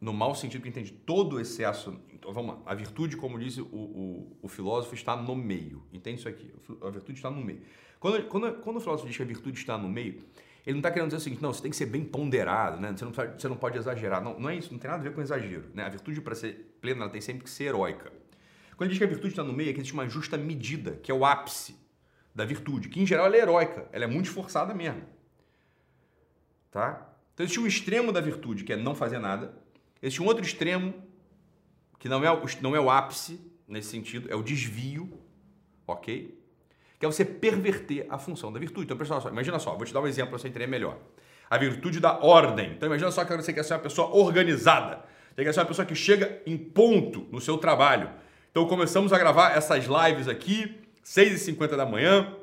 no 0.00 0.12
mau 0.12 0.34
sentido 0.34 0.62
que 0.62 0.68
entende 0.68 0.92
todo 0.92 1.40
excesso. 1.40 1.96
Então, 2.12 2.32
vamos 2.32 2.54
lá. 2.54 2.62
A 2.66 2.74
virtude, 2.74 3.16
como 3.16 3.38
diz 3.38 3.58
o, 3.58 3.64
o, 3.64 4.36
o, 4.42 4.48
filósofo, 4.48 4.94
está 4.94 5.16
no 5.16 5.34
meio. 5.34 5.82
Entende 5.92 6.18
isso 6.18 6.28
aqui? 6.28 6.52
A 6.82 6.90
virtude 6.90 7.18
está 7.18 7.30
no 7.30 7.40
meio. 7.40 7.62
Quando, 8.00 8.24
quando, 8.26 8.52
quando 8.60 8.76
o 8.76 8.80
filósofo 8.80 9.06
diz 9.06 9.16
que 9.16 9.22
a 9.22 9.26
virtude 9.26 9.58
está 9.58 9.78
no 9.78 9.88
meio, 9.88 10.20
ele 10.66 10.74
não 10.74 10.78
está 10.78 10.90
querendo 10.90 11.08
dizer 11.08 11.18
o 11.18 11.20
seguinte, 11.20 11.42
não, 11.42 11.52
você 11.52 11.62
tem 11.62 11.70
que 11.70 11.76
ser 11.76 11.86
bem 11.86 12.04
ponderado, 12.04 12.80
né? 12.80 12.92
você, 12.96 13.04
não, 13.04 13.12
você 13.12 13.48
não 13.48 13.56
pode 13.56 13.78
exagerar. 13.78 14.22
Não, 14.22 14.38
não 14.38 14.50
é 14.50 14.56
isso, 14.56 14.72
não 14.72 14.78
tem 14.78 14.90
nada 14.90 15.00
a 15.00 15.04
ver 15.04 15.14
com 15.14 15.20
exagero. 15.20 15.64
Né? 15.74 15.84
A 15.84 15.88
virtude, 15.88 16.20
para 16.20 16.34
ser 16.34 16.76
plena, 16.80 17.02
ela 17.02 17.10
tem 17.10 17.20
sempre 17.20 17.44
que 17.44 17.50
ser 17.50 17.64
heróica. 17.64 18.12
Quando 18.76 18.82
ele 18.82 18.90
diz 18.90 18.98
que 18.98 19.04
a 19.04 19.08
virtude 19.08 19.28
está 19.28 19.44
no 19.44 19.52
meio, 19.52 19.70
é 19.70 19.72
que 19.72 19.78
existe 19.78 19.94
uma 19.94 20.08
justa 20.08 20.36
medida, 20.36 20.98
que 21.02 21.10
é 21.12 21.14
o 21.14 21.24
ápice 21.24 21.76
da 22.34 22.44
virtude, 22.44 22.88
que 22.88 23.00
em 23.00 23.06
geral 23.06 23.26
ela 23.26 23.36
é 23.36 23.40
heróica, 23.40 23.88
ela 23.92 24.04
é 24.04 24.06
muito 24.06 24.26
esforçada 24.26 24.74
mesmo. 24.74 25.02
Tá? 26.72 27.06
Então 27.34 27.44
existe 27.44 27.60
um 27.60 27.66
extremo 27.66 28.10
da 28.10 28.20
virtude, 28.20 28.64
que 28.64 28.72
é 28.72 28.76
não 28.76 28.94
fazer 28.94 29.18
nada. 29.18 29.54
Existe 30.02 30.20
um 30.22 30.26
outro 30.26 30.44
extremo, 30.44 30.92
que 32.00 32.08
não 32.08 32.24
é, 32.24 32.42
não 32.60 32.74
é 32.74 32.80
o 32.80 32.90
ápice 32.90 33.38
nesse 33.68 33.90
sentido, 33.90 34.28
é 34.32 34.34
o 34.34 34.42
desvio, 34.42 35.20
ok? 35.86 36.36
Que 36.98 37.06
é 37.06 37.08
você 37.08 37.24
perverter 37.24 38.06
a 38.10 38.18
função 38.18 38.52
da 38.52 38.58
virtude. 38.58 38.86
Então, 38.86 38.96
pessoal, 38.96 39.22
imagina 39.28 39.58
só, 39.58 39.76
vou 39.76 39.84
te 39.84 39.92
dar 39.92 40.00
um 40.00 40.06
exemplo 40.06 40.30
para 40.30 40.38
você 40.38 40.48
entender 40.48 40.66
melhor. 40.66 40.98
A 41.48 41.58
virtude 41.58 42.00
da 42.00 42.18
ordem. 42.18 42.72
Então, 42.72 42.86
imagina 42.86 43.10
só 43.10 43.24
que 43.24 43.36
você 43.36 43.52
quer 43.52 43.62
ser 43.62 43.74
uma 43.74 43.80
pessoa 43.80 44.08
organizada. 44.16 45.04
Você 45.34 45.44
quer 45.44 45.52
ser 45.52 45.60
uma 45.60 45.66
pessoa 45.66 45.86
que 45.86 45.94
chega 45.94 46.40
em 46.46 46.56
ponto 46.56 47.26
no 47.30 47.40
seu 47.40 47.58
trabalho. 47.58 48.10
Então, 48.50 48.66
começamos 48.66 49.12
a 49.12 49.18
gravar 49.18 49.56
essas 49.56 49.84
lives 49.84 50.26
aqui, 50.26 50.80
6h50 51.04 51.76
da 51.76 51.84
manhã. 51.84 52.34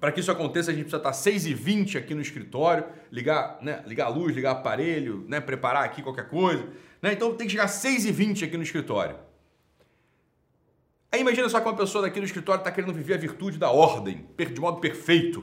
Para 0.00 0.12
que 0.12 0.20
isso 0.20 0.30
aconteça, 0.30 0.70
a 0.70 0.74
gente 0.74 0.84
precisa 0.84 0.98
estar 0.98 1.10
6h20 1.10 1.96
aqui 1.98 2.14
no 2.14 2.20
escritório, 2.20 2.84
ligar, 3.10 3.58
né, 3.60 3.82
ligar 3.84 4.06
a 4.06 4.08
luz, 4.08 4.34
ligar 4.34 4.52
aparelho, 4.52 5.24
né, 5.28 5.40
preparar 5.40 5.84
aqui 5.84 6.02
qualquer 6.02 6.28
coisa. 6.28 6.68
Né? 7.02 7.12
Então 7.12 7.34
tem 7.34 7.46
que 7.46 7.52
chegar 7.52 7.66
6h20 7.66 8.44
aqui 8.44 8.56
no 8.56 8.62
escritório. 8.62 9.16
Aí 11.10 11.20
imagina 11.20 11.48
só 11.48 11.58
que 11.58 11.66
uma 11.66 11.76
pessoa 11.76 12.02
daqui 12.02 12.20
no 12.20 12.26
escritório 12.26 12.60
está 12.60 12.70
querendo 12.70 12.92
viver 12.92 13.14
a 13.14 13.16
virtude 13.16 13.58
da 13.58 13.70
ordem, 13.70 14.28
de 14.36 14.60
modo 14.60 14.78
perfeito. 14.78 15.40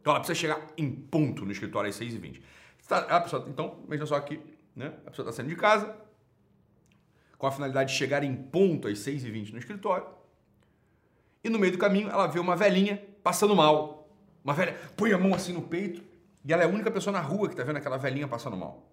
Então 0.00 0.12
ela 0.12 0.20
precisa 0.20 0.38
chegar 0.38 0.64
em 0.76 0.88
ponto 0.88 1.44
no 1.44 1.50
escritório 1.50 1.88
às 1.88 1.98
6h20. 1.98 2.40
Tá, 2.86 2.98
a 2.98 3.20
pessoa, 3.20 3.44
então, 3.48 3.80
imagina 3.86 4.06
só 4.06 4.20
que 4.20 4.38
né, 4.76 4.92
a 5.04 5.10
pessoa 5.10 5.28
está 5.28 5.32
saindo 5.32 5.48
de 5.48 5.56
casa, 5.56 5.96
com 7.36 7.46
a 7.46 7.50
finalidade 7.50 7.90
de 7.90 7.98
chegar 7.98 8.22
em 8.22 8.34
ponto 8.34 8.86
às 8.86 8.98
6h20 9.00 9.52
no 9.52 9.58
escritório. 9.58 10.06
E 11.42 11.48
no 11.48 11.58
meio 11.58 11.72
do 11.72 11.78
caminho 11.78 12.08
ela 12.08 12.26
vê 12.26 12.38
uma 12.38 12.54
velhinha 12.54 13.02
passando 13.22 13.56
mal. 13.56 13.95
Uma 14.46 14.54
velha 14.54 14.78
põe 14.96 15.12
a 15.12 15.18
mão 15.18 15.34
assim 15.34 15.52
no 15.52 15.60
peito 15.60 16.04
e 16.44 16.52
ela 16.52 16.62
é 16.62 16.66
a 16.66 16.68
única 16.68 16.88
pessoa 16.88 17.12
na 17.12 17.20
rua 17.20 17.48
que 17.48 17.54
está 17.54 17.64
vendo 17.64 17.78
aquela 17.78 17.96
velhinha 17.96 18.28
passando 18.28 18.56
mal. 18.56 18.88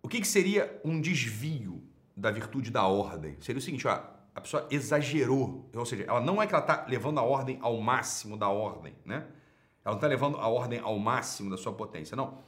O 0.00 0.08
que, 0.08 0.20
que 0.20 0.26
seria 0.26 0.80
um 0.84 1.00
desvio 1.00 1.82
da 2.16 2.30
virtude 2.30 2.70
da 2.70 2.86
ordem? 2.86 3.36
Seria 3.40 3.58
o 3.58 3.60
seguinte, 3.60 3.88
ó, 3.88 4.00
a 4.32 4.40
pessoa 4.40 4.68
exagerou, 4.70 5.68
ou 5.74 5.84
seja, 5.84 6.04
ela 6.04 6.20
não 6.20 6.40
é 6.40 6.46
que 6.46 6.54
ela 6.54 6.62
está 6.62 6.86
levando 6.88 7.18
a 7.18 7.22
ordem 7.22 7.58
ao 7.60 7.76
máximo 7.80 8.36
da 8.36 8.48
ordem, 8.48 8.94
né? 9.04 9.26
Ela 9.84 9.94
não 9.94 9.96
está 9.96 10.06
levando 10.06 10.36
a 10.36 10.46
ordem 10.46 10.78
ao 10.78 10.96
máximo 10.96 11.50
da 11.50 11.56
sua 11.56 11.72
potência, 11.72 12.16
não. 12.16 12.26
O 12.26 12.38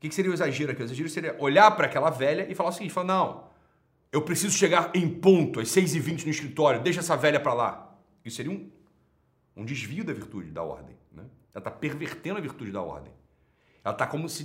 que, 0.00 0.08
que 0.08 0.14
seria 0.16 0.32
o 0.32 0.34
exagero 0.34 0.72
aqui? 0.72 0.82
O 0.82 0.84
exagero 0.84 1.08
seria 1.08 1.36
olhar 1.38 1.70
para 1.76 1.86
aquela 1.86 2.10
velha 2.10 2.44
e 2.50 2.56
falar 2.56 2.70
o 2.70 2.72
seguinte, 2.72 2.92
falar, 2.92 3.06
não, 3.06 3.44
eu 4.10 4.20
preciso 4.22 4.58
chegar 4.58 4.90
em 4.96 5.08
ponto 5.08 5.60
às 5.60 5.68
6h20 5.68 6.24
no 6.24 6.30
escritório, 6.30 6.82
deixa 6.82 6.98
essa 6.98 7.16
velha 7.16 7.38
para 7.38 7.54
lá. 7.54 7.96
Isso 8.24 8.36
seria 8.36 8.50
um 8.50 8.73
um 9.56 9.64
desvio 9.64 10.04
da 10.04 10.12
virtude 10.12 10.50
da 10.50 10.62
ordem. 10.62 10.96
Né? 11.12 11.24
Ela 11.52 11.60
está 11.60 11.70
pervertendo 11.70 12.38
a 12.38 12.40
virtude 12.40 12.72
da 12.72 12.82
ordem. 12.82 13.12
Ela 13.84 13.94
está 13.94 14.06
como, 14.06 14.28
se 14.28 14.44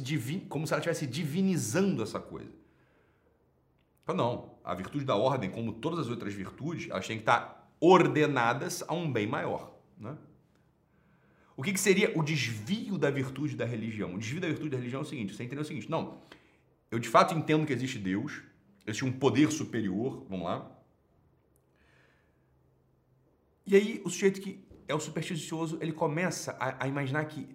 como 0.49 0.67
se 0.67 0.73
ela 0.73 0.79
estivesse 0.79 1.07
divinizando 1.07 2.03
essa 2.03 2.19
coisa. 2.19 2.51
Então, 4.03 4.15
não. 4.15 4.59
A 4.63 4.73
virtude 4.73 5.05
da 5.05 5.15
ordem, 5.15 5.49
como 5.49 5.73
todas 5.73 5.99
as 5.99 6.07
outras 6.09 6.33
virtudes, 6.33 6.89
elas 6.89 7.07
têm 7.07 7.17
que 7.17 7.23
estar 7.23 7.71
ordenadas 7.79 8.83
a 8.87 8.93
um 8.93 9.11
bem 9.11 9.25
maior. 9.25 9.73
Né? 9.97 10.17
O 11.55 11.63
que, 11.63 11.73
que 11.73 11.79
seria 11.79 12.17
o 12.17 12.23
desvio 12.23 12.97
da 12.97 13.09
virtude 13.09 13.55
da 13.55 13.65
religião? 13.65 14.15
O 14.15 14.17
desvio 14.17 14.41
da 14.41 14.47
virtude 14.47 14.69
da 14.69 14.77
religião 14.77 15.01
é 15.01 15.03
o 15.03 15.07
seguinte: 15.07 15.35
você 15.35 15.43
entendeu 15.43 15.61
o 15.61 15.65
seguinte, 15.65 15.89
não, 15.89 16.21
eu 16.91 16.99
de 16.99 17.09
fato 17.09 17.33
entendo 17.33 17.65
que 17.65 17.73
existe 17.73 17.99
Deus, 17.99 18.41
existe 18.85 19.05
um 19.05 19.11
poder 19.11 19.51
superior, 19.51 20.25
vamos 20.29 20.45
lá. 20.45 20.71
E 23.65 23.75
aí 23.75 24.01
o 24.03 24.09
sujeito 24.09 24.41
que 24.41 24.65
é 24.89 24.96
o 24.96 25.00
supersticioso, 25.00 25.77
ele 25.79 25.93
começa 25.93 26.58
a, 26.60 26.84
a, 26.84 26.88
imaginar 26.88 27.24
que, 27.25 27.48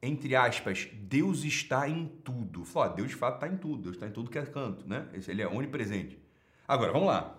entre 0.00 0.36
aspas, 0.36 0.88
Deus 0.94 1.42
está 1.42 1.88
em 1.88 2.06
tudo. 2.22 2.64
Fala, 2.64 2.94
Deus 2.94 3.08
de 3.08 3.16
fato 3.16 3.34
está 3.34 3.48
em 3.48 3.56
tudo, 3.56 3.82
Deus 3.82 3.96
está 3.96 4.06
em 4.06 4.12
tudo 4.12 4.30
que 4.30 4.38
é 4.38 4.46
canto, 4.46 4.88
né? 4.88 5.08
Ele 5.26 5.42
é 5.42 5.48
onipresente. 5.48 6.16
Agora, 6.66 6.92
vamos 6.92 7.08
lá. 7.08 7.36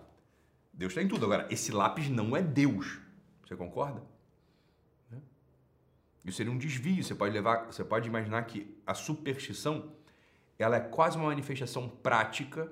Deus 0.70 0.92
está 0.92 1.02
em 1.02 1.08
tudo. 1.08 1.24
Agora, 1.24 1.48
esse 1.50 1.72
lápis 1.72 2.10
não 2.10 2.36
é 2.36 2.42
Deus. 2.42 2.98
Você 3.46 3.56
concorda? 3.56 4.02
Né? 5.10 5.18
Isso 6.26 6.36
seria 6.36 6.52
um 6.52 6.58
desvio. 6.58 7.02
Você 7.02 7.14
pode 7.14 7.32
levar, 7.32 7.64
você 7.64 7.82
pode 7.82 8.06
imaginar 8.06 8.42
que 8.42 8.78
a 8.86 8.92
superstição 8.92 9.92
ela 10.58 10.76
é 10.76 10.80
quase 10.80 11.16
uma 11.16 11.28
manifestação 11.28 11.88
prática 11.88 12.70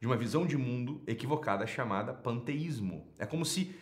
de 0.00 0.06
uma 0.06 0.16
visão 0.16 0.46
de 0.46 0.56
mundo 0.56 1.02
equivocada 1.06 1.66
chamada 1.66 2.14
panteísmo. 2.14 3.06
É 3.18 3.26
como 3.26 3.44
se 3.44 3.74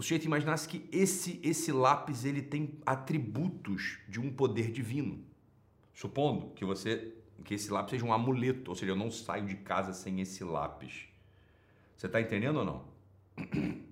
o 0.00 0.02
sujeito 0.02 0.24
imaginasse 0.24 0.66
que 0.66 0.88
esse, 0.90 1.38
esse 1.42 1.70
lápis 1.70 2.24
ele 2.24 2.40
tem 2.40 2.80
atributos 2.86 3.98
de 4.08 4.18
um 4.18 4.32
poder 4.32 4.70
divino. 4.70 5.22
Supondo 5.92 6.54
que 6.54 6.64
você 6.64 7.12
que 7.44 7.52
esse 7.52 7.70
lápis 7.70 7.90
seja 7.90 8.06
um 8.06 8.12
amuleto, 8.12 8.70
ou 8.70 8.74
seja, 8.74 8.92
eu 8.92 8.96
não 8.96 9.10
saio 9.10 9.44
de 9.44 9.56
casa 9.56 9.92
sem 9.92 10.18
esse 10.22 10.42
lápis. 10.42 11.06
Você 11.98 12.06
está 12.06 12.18
entendendo 12.18 12.60
ou 12.60 12.64
não? 12.64 12.84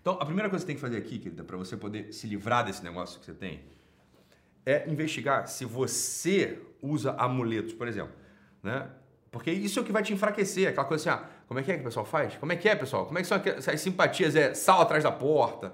Então, 0.00 0.14
a 0.14 0.24
primeira 0.24 0.48
coisa 0.48 0.64
que 0.64 0.70
você 0.70 0.74
tem 0.74 0.76
que 0.76 0.80
fazer 0.80 0.96
aqui, 0.96 1.18
querida, 1.18 1.44
para 1.44 1.56
você 1.56 1.76
poder 1.76 2.14
se 2.14 2.26
livrar 2.26 2.64
desse 2.64 2.82
negócio 2.82 3.20
que 3.20 3.26
você 3.26 3.34
tem, 3.34 3.60
é 4.64 4.88
investigar 4.88 5.46
se 5.48 5.66
você 5.66 6.62
usa 6.80 7.12
amuletos, 7.12 7.74
por 7.74 7.86
exemplo. 7.86 8.14
Né? 8.62 8.90
Porque 9.30 9.50
isso 9.50 9.78
é 9.78 9.82
o 9.82 9.84
que 9.84 9.92
vai 9.92 10.02
te 10.02 10.14
enfraquecer. 10.14 10.68
Aquela 10.68 10.86
coisa 10.86 11.12
assim, 11.12 11.22
ah, 11.22 11.28
como 11.48 11.58
é 11.58 11.62
que 11.62 11.72
é 11.72 11.74
que 11.76 11.80
o 11.80 11.84
pessoal 11.84 12.04
faz? 12.04 12.36
Como 12.36 12.52
é 12.52 12.56
que 12.56 12.68
é, 12.68 12.76
pessoal? 12.76 13.06
Como 13.06 13.18
é 13.18 13.22
que 13.22 13.26
são 13.26 13.40
essas 13.42 13.80
simpatias? 13.80 14.36
É 14.36 14.52
sal 14.52 14.82
atrás 14.82 15.02
da 15.02 15.10
porta, 15.10 15.72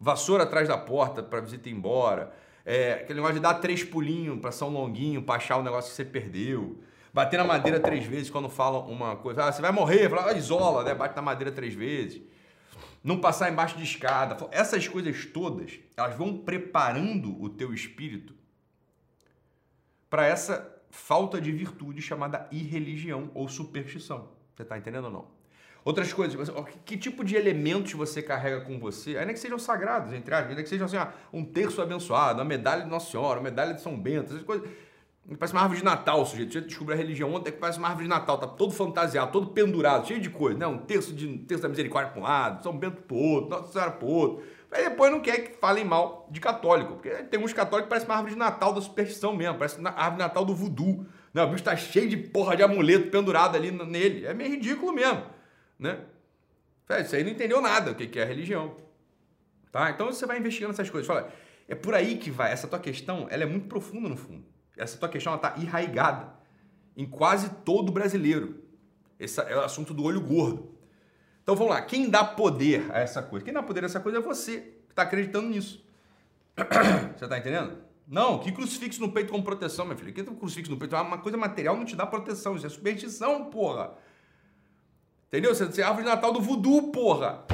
vassoura 0.00 0.44
atrás 0.44 0.66
da 0.66 0.78
porta 0.78 1.22
para 1.22 1.42
visita 1.42 1.68
ir 1.68 1.72
embora. 1.72 2.32
É, 2.64 2.94
aquele 2.94 3.16
negócio 3.16 3.34
de 3.34 3.40
dar 3.40 3.54
três 3.54 3.84
pulinhos 3.84 4.40
para 4.40 4.50
São 4.50 4.70
Longuinho, 4.70 5.22
para 5.22 5.34
achar 5.34 5.58
o 5.58 5.62
negócio 5.62 5.90
que 5.90 5.96
você 5.96 6.06
perdeu. 6.06 6.82
Bater 7.12 7.36
na 7.36 7.44
madeira 7.44 7.78
três 7.78 8.06
vezes 8.06 8.30
quando 8.30 8.48
falam 8.48 8.88
uma 8.88 9.14
coisa. 9.14 9.44
Ah, 9.44 9.52
você 9.52 9.60
vai 9.60 9.70
morrer. 9.70 10.08
Fala, 10.08 10.30
ah, 10.30 10.32
isola, 10.32 10.82
né? 10.82 10.94
Bate 10.94 11.14
na 11.14 11.20
madeira 11.20 11.52
três 11.52 11.74
vezes. 11.74 12.22
Não 13.04 13.20
passar 13.20 13.52
embaixo 13.52 13.76
de 13.76 13.84
escada. 13.84 14.48
Essas 14.50 14.88
coisas 14.88 15.26
todas, 15.26 15.78
elas 15.94 16.16
vão 16.16 16.38
preparando 16.38 17.38
o 17.42 17.50
teu 17.50 17.74
espírito 17.74 18.34
para 20.08 20.26
essa 20.26 20.74
falta 20.88 21.38
de 21.38 21.52
virtude 21.52 22.00
chamada 22.00 22.48
irreligião 22.50 23.30
ou 23.34 23.48
superstição. 23.48 24.30
Você 24.54 24.62
está 24.62 24.78
entendendo 24.78 25.04
ou 25.04 25.10
não? 25.10 25.26
Outras 25.84 26.10
coisas, 26.12 26.50
que 26.86 26.96
tipo 26.96 27.22
de 27.22 27.36
elementos 27.36 27.92
você 27.92 28.22
carrega 28.22 28.62
com 28.62 28.78
você, 28.78 29.18
ainda 29.18 29.34
que 29.34 29.38
sejam 29.38 29.58
sagrados, 29.58 30.14
entre 30.14 30.34
aspas, 30.34 30.50
ainda 30.50 30.62
que 30.62 30.68
sejam 30.68 30.86
assim, 30.86 30.96
ah, 30.96 31.12
um 31.30 31.44
terço 31.44 31.82
abençoado, 31.82 32.38
uma 32.38 32.44
medalha 32.44 32.84
de 32.84 32.88
Nossa 32.88 33.10
Senhora, 33.10 33.38
uma 33.38 33.50
medalha 33.50 33.74
de 33.74 33.82
São 33.82 33.98
Bento, 33.98 34.32
essas 34.32 34.42
coisas. 34.42 34.66
Parece 35.38 35.52
uma 35.52 35.62
árvore 35.62 35.80
de 35.80 35.84
Natal, 35.84 36.22
o 36.22 36.24
sujeito. 36.26 36.52
Você 36.52 36.60
descobriu 36.62 36.96
a 36.96 36.98
religião 36.98 37.32
ontem 37.34 37.50
que 37.50 37.58
parece 37.58 37.78
uma 37.78 37.88
árvore 37.88 38.06
de 38.06 38.10
Natal, 38.10 38.38
tá 38.38 38.46
todo 38.46 38.72
fantasiado, 38.72 39.32
todo 39.32 39.48
pendurado, 39.48 40.06
cheio 40.06 40.20
de 40.20 40.30
coisa, 40.30 40.58
né? 40.58 40.66
Um 40.66 40.78
terço, 40.78 41.12
de, 41.14 41.26
um 41.26 41.38
terço 41.38 41.62
da 41.62 41.68
misericórdia 41.68 42.12
para 42.12 42.20
um 42.20 42.24
lado, 42.24 42.62
São 42.62 42.76
Bento 42.76 43.02
para 43.02 43.16
outro, 43.16 43.50
Nossa 43.50 43.72
Senhora 43.72 43.90
para 43.90 44.08
outro. 44.08 44.44
Aí 44.70 44.84
depois 44.84 45.10
não 45.10 45.20
quer 45.20 45.38
que 45.38 45.58
falem 45.58 45.84
mal 45.84 46.26
de 46.30 46.40
católico, 46.40 46.94
porque 46.94 47.10
tem 47.24 47.38
uns 47.38 47.52
católicos 47.52 47.84
que 47.84 47.90
parecem 47.90 48.08
uma 48.08 48.16
árvore 48.16 48.32
de 48.32 48.38
Natal 48.38 48.72
da 48.72 48.80
superstição 48.80 49.34
mesmo, 49.34 49.56
parece 49.56 49.78
uma 49.78 49.90
árvore 49.90 50.16
de 50.16 50.28
Natal 50.28 50.44
do 50.44 50.54
voodoo. 50.54 51.06
Né? 51.34 51.42
O 51.42 51.46
bicho 51.46 51.56
está 51.56 51.76
cheio 51.76 52.08
de 52.08 52.16
porra 52.16 52.56
de 52.56 52.62
amuleto 52.62 53.10
pendurado 53.10 53.56
ali 53.56 53.72
nele. 53.72 54.24
É 54.24 54.32
meio 54.32 54.50
ridículo 54.50 54.92
mesmo. 54.92 55.26
Né? 55.76 55.98
Isso 57.00 57.16
aí 57.16 57.24
não 57.24 57.32
entendeu 57.32 57.60
nada 57.60 57.90
o 57.90 57.94
que 57.94 58.18
é 58.18 58.24
religião. 58.24 58.76
Tá? 59.72 59.90
Então 59.90 60.06
você 60.06 60.24
vai 60.24 60.38
investigando 60.38 60.72
essas 60.72 60.88
coisas. 60.88 61.06
Fala, 61.06 61.32
é 61.68 61.74
por 61.74 61.92
aí 61.94 62.16
que 62.16 62.30
vai. 62.30 62.52
Essa 62.52 62.68
tua 62.68 62.78
questão 62.78 63.26
ela 63.28 63.42
é 63.42 63.46
muito 63.46 63.66
profunda 63.66 64.08
no 64.08 64.16
fundo. 64.16 64.44
Essa 64.76 64.96
tua 64.96 65.08
questão 65.08 65.34
está 65.34 65.54
enraigada 65.58 66.32
em 66.96 67.04
quase 67.04 67.50
todo 67.64 67.90
brasileiro. 67.90 68.62
Esse 69.18 69.40
é 69.40 69.56
o 69.56 69.60
assunto 69.60 69.92
do 69.92 70.04
olho 70.04 70.20
gordo. 70.20 70.72
Então 71.42 71.54
vamos 71.54 71.74
lá, 71.74 71.82
quem 71.82 72.08
dá 72.08 72.24
poder 72.24 72.90
a 72.90 73.00
essa 73.00 73.22
coisa? 73.22 73.44
Quem 73.44 73.52
dá 73.52 73.62
poder 73.62 73.82
a 73.82 73.86
essa 73.86 74.00
coisa 74.00 74.18
é 74.18 74.20
você, 74.20 74.60
que 74.86 74.92
está 74.92 75.02
acreditando 75.02 75.48
nisso. 75.48 75.84
Você 77.18 77.24
está 77.24 77.36
entendendo? 77.36 77.76
Não, 78.06 78.38
que 78.38 78.52
crucifixo 78.52 79.00
no 79.00 79.10
peito 79.10 79.30
como 79.32 79.42
proteção, 79.42 79.86
meu 79.86 79.96
filho. 79.96 80.12
Que 80.12 80.22
crucifixo 80.22 80.70
no 80.70 80.76
peito? 80.76 80.94
Uma 80.94 81.18
coisa 81.18 81.38
material 81.38 81.76
não 81.76 81.84
te 81.84 81.96
dá 81.96 82.06
proteção, 82.06 82.54
isso 82.56 82.66
é 82.66 82.68
superstição, 82.68 83.46
porra. 83.46 83.94
Entendeu? 85.28 85.54
Você 85.54 85.80
é 85.80 85.84
árvore 85.84 86.04
de 86.04 86.10
Natal 86.10 86.32
do 86.32 86.40
voodoo, 86.40 86.92
porra. 86.92 87.44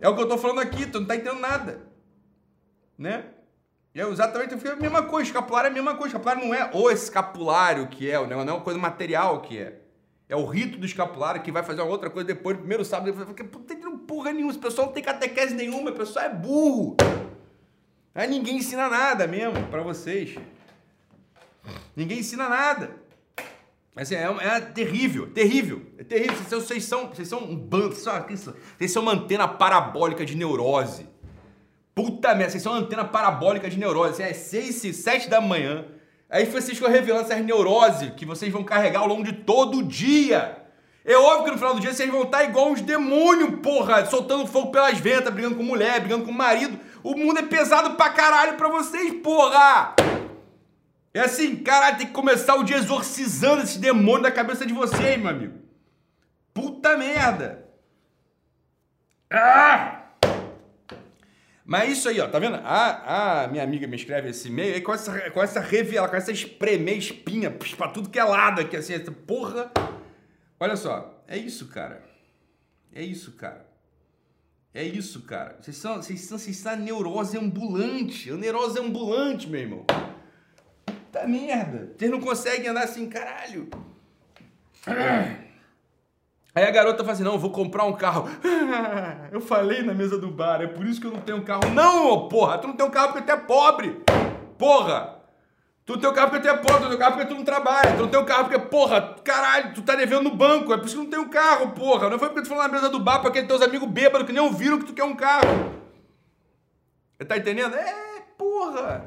É 0.00 0.08
o 0.08 0.14
que 0.14 0.22
eu 0.22 0.28
tô 0.28 0.38
falando 0.38 0.60
aqui, 0.60 0.86
tu 0.86 1.00
não 1.00 1.06
tá 1.06 1.16
entendendo 1.16 1.40
nada. 1.40 1.82
Né? 2.96 3.26
É 3.94 4.02
exatamente 4.02 4.54
a 4.54 4.76
mesma 4.76 5.02
coisa, 5.02 5.28
escapulário 5.28 5.68
é 5.68 5.70
a 5.70 5.74
mesma 5.74 5.94
coisa. 5.96 6.16
Escapulário 6.16 6.46
não 6.46 6.54
é 6.54 6.70
o 6.72 6.90
escapulário 6.90 7.88
que 7.88 8.08
é, 8.08 8.26
não 8.26 8.40
é 8.40 8.52
uma 8.52 8.60
coisa 8.60 8.78
material 8.78 9.40
que 9.40 9.58
é. 9.58 9.80
É 10.28 10.36
o 10.36 10.46
rito 10.46 10.78
do 10.78 10.86
escapulário 10.86 11.42
que 11.42 11.50
vai 11.50 11.64
fazer 11.64 11.82
uma 11.82 11.90
outra 11.90 12.08
coisa 12.08 12.24
depois, 12.28 12.56
primeiro 12.56 12.84
sábado. 12.84 13.12
Porque 13.12 13.42
não 13.42 13.62
tem 13.62 13.80
porra 14.06 14.32
nenhuma, 14.32 14.52
esse 14.52 14.60
pessoal 14.60 14.86
não 14.86 14.94
tem 14.94 15.02
catequese 15.02 15.54
nenhuma, 15.54 15.90
o 15.90 15.94
pessoal 15.94 16.26
é 16.26 16.28
burro. 16.28 16.96
Aí 18.14 18.28
ninguém 18.28 18.56
ensina 18.56 18.88
nada 18.88 19.26
mesmo 19.26 19.66
para 19.68 19.82
vocês. 19.82 20.36
Ninguém 21.94 22.20
ensina 22.20 22.48
nada. 22.48 22.96
Assim, 23.94 24.14
é, 24.14 24.24
é, 24.24 24.60
terrível, 24.60 25.30
terrível, 25.32 25.82
é 25.98 26.04
terrível. 26.04 26.36
Vocês, 26.36 26.62
vocês, 26.62 26.84
são, 26.84 27.08
vocês 27.08 27.28
são 27.28 27.40
um 27.40 27.56
bando, 27.56 27.94
vocês 27.94 28.90
são 28.90 29.02
uma 29.02 29.12
antena 29.12 29.46
parabólica 29.46 30.24
de 30.24 30.36
neurose. 30.36 31.06
Puta 31.94 32.34
merda, 32.34 32.52
vocês 32.52 32.62
são 32.62 32.72
uma 32.72 32.80
antena 32.80 33.04
parabólica 33.04 33.68
de 33.68 33.78
neurose. 33.78 34.22
É 34.22 34.32
6, 34.32 34.96
7 34.96 35.28
da 35.28 35.40
manhã. 35.40 35.84
Aí 36.30 36.46
vocês 36.46 36.78
ficam 36.78 36.90
revelando 36.90 37.24
essas 37.24 37.44
neuroses 37.44 38.12
que 38.16 38.24
vocês 38.24 38.52
vão 38.52 38.64
carregar 38.64 39.00
ao 39.00 39.08
longo 39.08 39.24
de 39.24 39.32
todo 39.32 39.78
o 39.78 39.82
dia. 39.82 40.59
É 41.04 41.16
óbvio 41.16 41.44
que 41.44 41.50
no 41.52 41.56
final 41.56 41.74
do 41.74 41.80
dia 41.80 41.94
vocês 41.94 42.10
vão 42.10 42.22
estar 42.22 42.44
igual 42.44 42.70
uns 42.70 42.82
demônios, 42.82 43.60
porra, 43.60 44.04
soltando 44.04 44.46
fogo 44.46 44.70
pelas 44.70 44.98
ventas, 44.98 45.32
brigando 45.32 45.56
com 45.56 45.62
mulher, 45.62 46.00
brigando 46.00 46.24
com 46.24 46.32
marido. 46.32 46.78
O 47.02 47.16
mundo 47.16 47.38
é 47.38 47.42
pesado 47.42 47.94
pra 47.96 48.10
caralho 48.10 48.56
pra 48.56 48.68
vocês, 48.68 49.12
porra! 49.22 49.94
É 51.12 51.20
assim, 51.20 51.56
caralho, 51.56 51.96
tem 51.96 52.06
que 52.06 52.12
começar 52.12 52.54
o 52.54 52.62
dia 52.62 52.76
exorcizando 52.76 53.62
esse 53.62 53.78
demônio 53.78 54.22
da 54.22 54.30
cabeça 54.30 54.66
de 54.66 54.72
vocês, 54.72 55.18
meu 55.18 55.28
amigo. 55.28 55.58
Puta 56.52 56.96
merda! 56.96 57.66
Ah! 59.32 59.96
Mas 61.64 61.82
é 61.82 61.86
isso 61.92 62.08
aí, 62.08 62.20
ó, 62.20 62.28
tá 62.28 62.38
vendo? 62.38 62.56
A, 62.56 63.44
a 63.44 63.48
minha 63.48 63.62
amiga 63.62 63.86
me 63.86 63.96
escreve 63.96 64.28
esse 64.28 64.48
e-mail 64.48 64.74
aí 64.74 64.80
com 64.80 64.92
essa, 64.92 65.30
com 65.30 65.42
essa 65.42 65.60
revela, 65.60 66.08
com 66.08 66.16
essa 66.16 66.32
espremer 66.32 66.98
espinha 66.98 67.50
pra 67.76 67.88
tudo 67.88 68.10
que 68.10 68.18
é 68.18 68.24
lado 68.24 68.60
aqui, 68.60 68.76
assim, 68.76 68.92
essa 68.92 69.12
porra. 69.12 69.70
Olha 70.62 70.76
só, 70.76 71.24
é 71.26 71.38
isso, 71.38 71.68
cara. 71.68 72.02
É 72.92 73.02
isso, 73.02 73.32
cara. 73.32 73.66
É 74.74 74.84
isso, 74.84 75.22
cara. 75.22 75.56
Vocês 75.58 75.76
são, 75.78 75.96
vocês 75.96 76.20
são, 76.20 76.38
vocês 76.38 76.56
são 76.58 76.76
neurose 76.76 77.38
ambulante. 77.38 78.30
Neurose 78.30 78.78
ambulante, 78.78 79.48
meu 79.48 79.60
irmão. 79.62 79.86
Puta 80.84 81.26
merda. 81.26 81.94
Vocês 81.96 82.10
não 82.10 82.20
conseguem 82.20 82.68
andar 82.68 82.84
assim, 82.84 83.08
caralho. 83.08 83.70
Aí 86.54 86.64
a 86.64 86.70
garota 86.70 86.98
fala 86.98 87.12
assim: 87.12 87.24
não, 87.24 87.38
vou 87.38 87.50
comprar 87.50 87.84
um 87.84 87.94
carro. 87.94 88.28
eu 89.32 89.40
falei 89.40 89.82
na 89.82 89.94
mesa 89.94 90.18
do 90.18 90.30
bar, 90.30 90.60
é 90.60 90.66
por 90.66 90.86
isso 90.86 91.00
que 91.00 91.06
eu 91.06 91.12
não 91.12 91.22
tenho 91.22 91.42
carro. 91.42 91.70
Não, 91.70 92.28
porra, 92.28 92.58
tu 92.58 92.68
não 92.68 92.76
tem 92.76 92.84
um 92.84 92.90
carro 92.90 93.12
porque 93.12 93.26
tu 93.26 93.32
é 93.32 93.36
pobre. 93.38 94.02
Porra! 94.58 95.19
Tu 95.90 95.94
não 95.94 96.00
tem 96.00 96.10
um 96.10 96.14
carro 96.14 96.30
porque 96.30 96.48
tu 96.48 96.48
é 96.48 96.56
pobre, 96.56 96.82
tu 96.82 96.86
tem 96.86 96.94
um 96.94 96.98
carro 96.98 97.12
porque 97.14 97.26
tu 97.26 97.34
não 97.34 97.44
trabalha. 97.44 97.96
Tu 97.96 98.02
não 98.02 98.08
tem 98.08 98.20
um 98.20 98.24
carro 98.24 98.44
porque, 98.44 98.58
porra, 98.60 99.16
caralho, 99.24 99.74
tu 99.74 99.82
tá 99.82 99.96
devendo 99.96 100.22
no 100.22 100.36
banco. 100.36 100.72
É 100.72 100.76
por 100.76 100.86
isso 100.86 100.94
que 100.94 101.02
não 101.02 101.10
tem 101.10 101.18
um 101.18 101.28
carro, 101.28 101.72
porra. 101.72 102.08
Não 102.08 102.16
foi 102.16 102.28
porque 102.28 102.42
tu 102.42 102.48
falou 102.48 102.62
na 102.62 102.68
mesa 102.68 102.88
do 102.88 103.00
bar 103.00 103.18
pra 103.18 103.30
aqueles 103.30 103.48
teus 103.48 103.60
amigos 103.60 103.88
bêbados 103.88 104.24
que 104.24 104.32
nem 104.32 104.40
ouviram 104.40 104.78
que 104.78 104.84
tu 104.84 104.92
quer 104.92 105.02
um 105.02 105.16
carro. 105.16 105.74
Tá 107.26 107.36
entendendo? 107.36 107.74
É, 107.74 108.22
porra. 108.38 109.04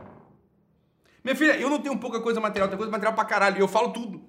Minha 1.24 1.38
filha, 1.38 1.58
eu 1.58 1.70
não 1.70 1.80
tenho 1.80 1.98
pouca 1.98 2.20
coisa 2.20 2.42
material, 2.42 2.68
tem 2.68 2.76
coisa 2.76 2.92
material 2.92 3.16
pra 3.16 3.24
caralho. 3.24 3.58
E 3.58 3.62
eu 3.62 3.68
falo 3.70 3.94
tudo. 3.94 4.22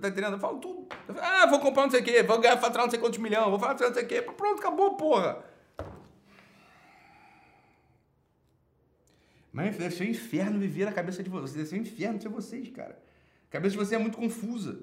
Tá 0.00 0.08
entendendo? 0.08 0.32
Eu 0.32 0.40
falo 0.40 0.58
tudo. 0.58 0.88
Eu 1.06 1.14
falo, 1.14 1.24
ah, 1.24 1.46
vou 1.46 1.60
comprar 1.60 1.84
não 1.84 1.90
sei 1.92 2.00
o 2.00 2.04
quê, 2.04 2.24
vou 2.24 2.40
ganhar, 2.40 2.56
faturar 2.56 2.84
não 2.84 2.90
sei 2.90 2.98
quantos 2.98 3.20
milhões, 3.20 3.48
vou 3.48 3.60
fazer 3.60 3.86
não 3.86 3.94
sei 3.94 4.02
o 4.02 4.08
quê. 4.08 4.22
Pronto, 4.22 4.58
acabou, 4.58 4.96
porra. 4.96 5.38
Mas 9.52 9.76
deve 9.76 9.94
ser 9.94 10.04
um 10.04 10.10
inferno 10.10 10.58
viver 10.58 10.86
na 10.86 10.92
cabeça 10.92 11.22
de 11.22 11.28
vocês. 11.28 11.52
Deve 11.52 11.68
ser 11.68 11.76
um 11.76 11.82
inferno 11.82 12.20
ser 12.20 12.28
vocês, 12.28 12.70
cara. 12.70 12.98
A 13.48 13.52
cabeça 13.52 13.72
de 13.72 13.78
vocês 13.78 13.92
é 13.92 13.98
muito 13.98 14.16
confusa. 14.16 14.80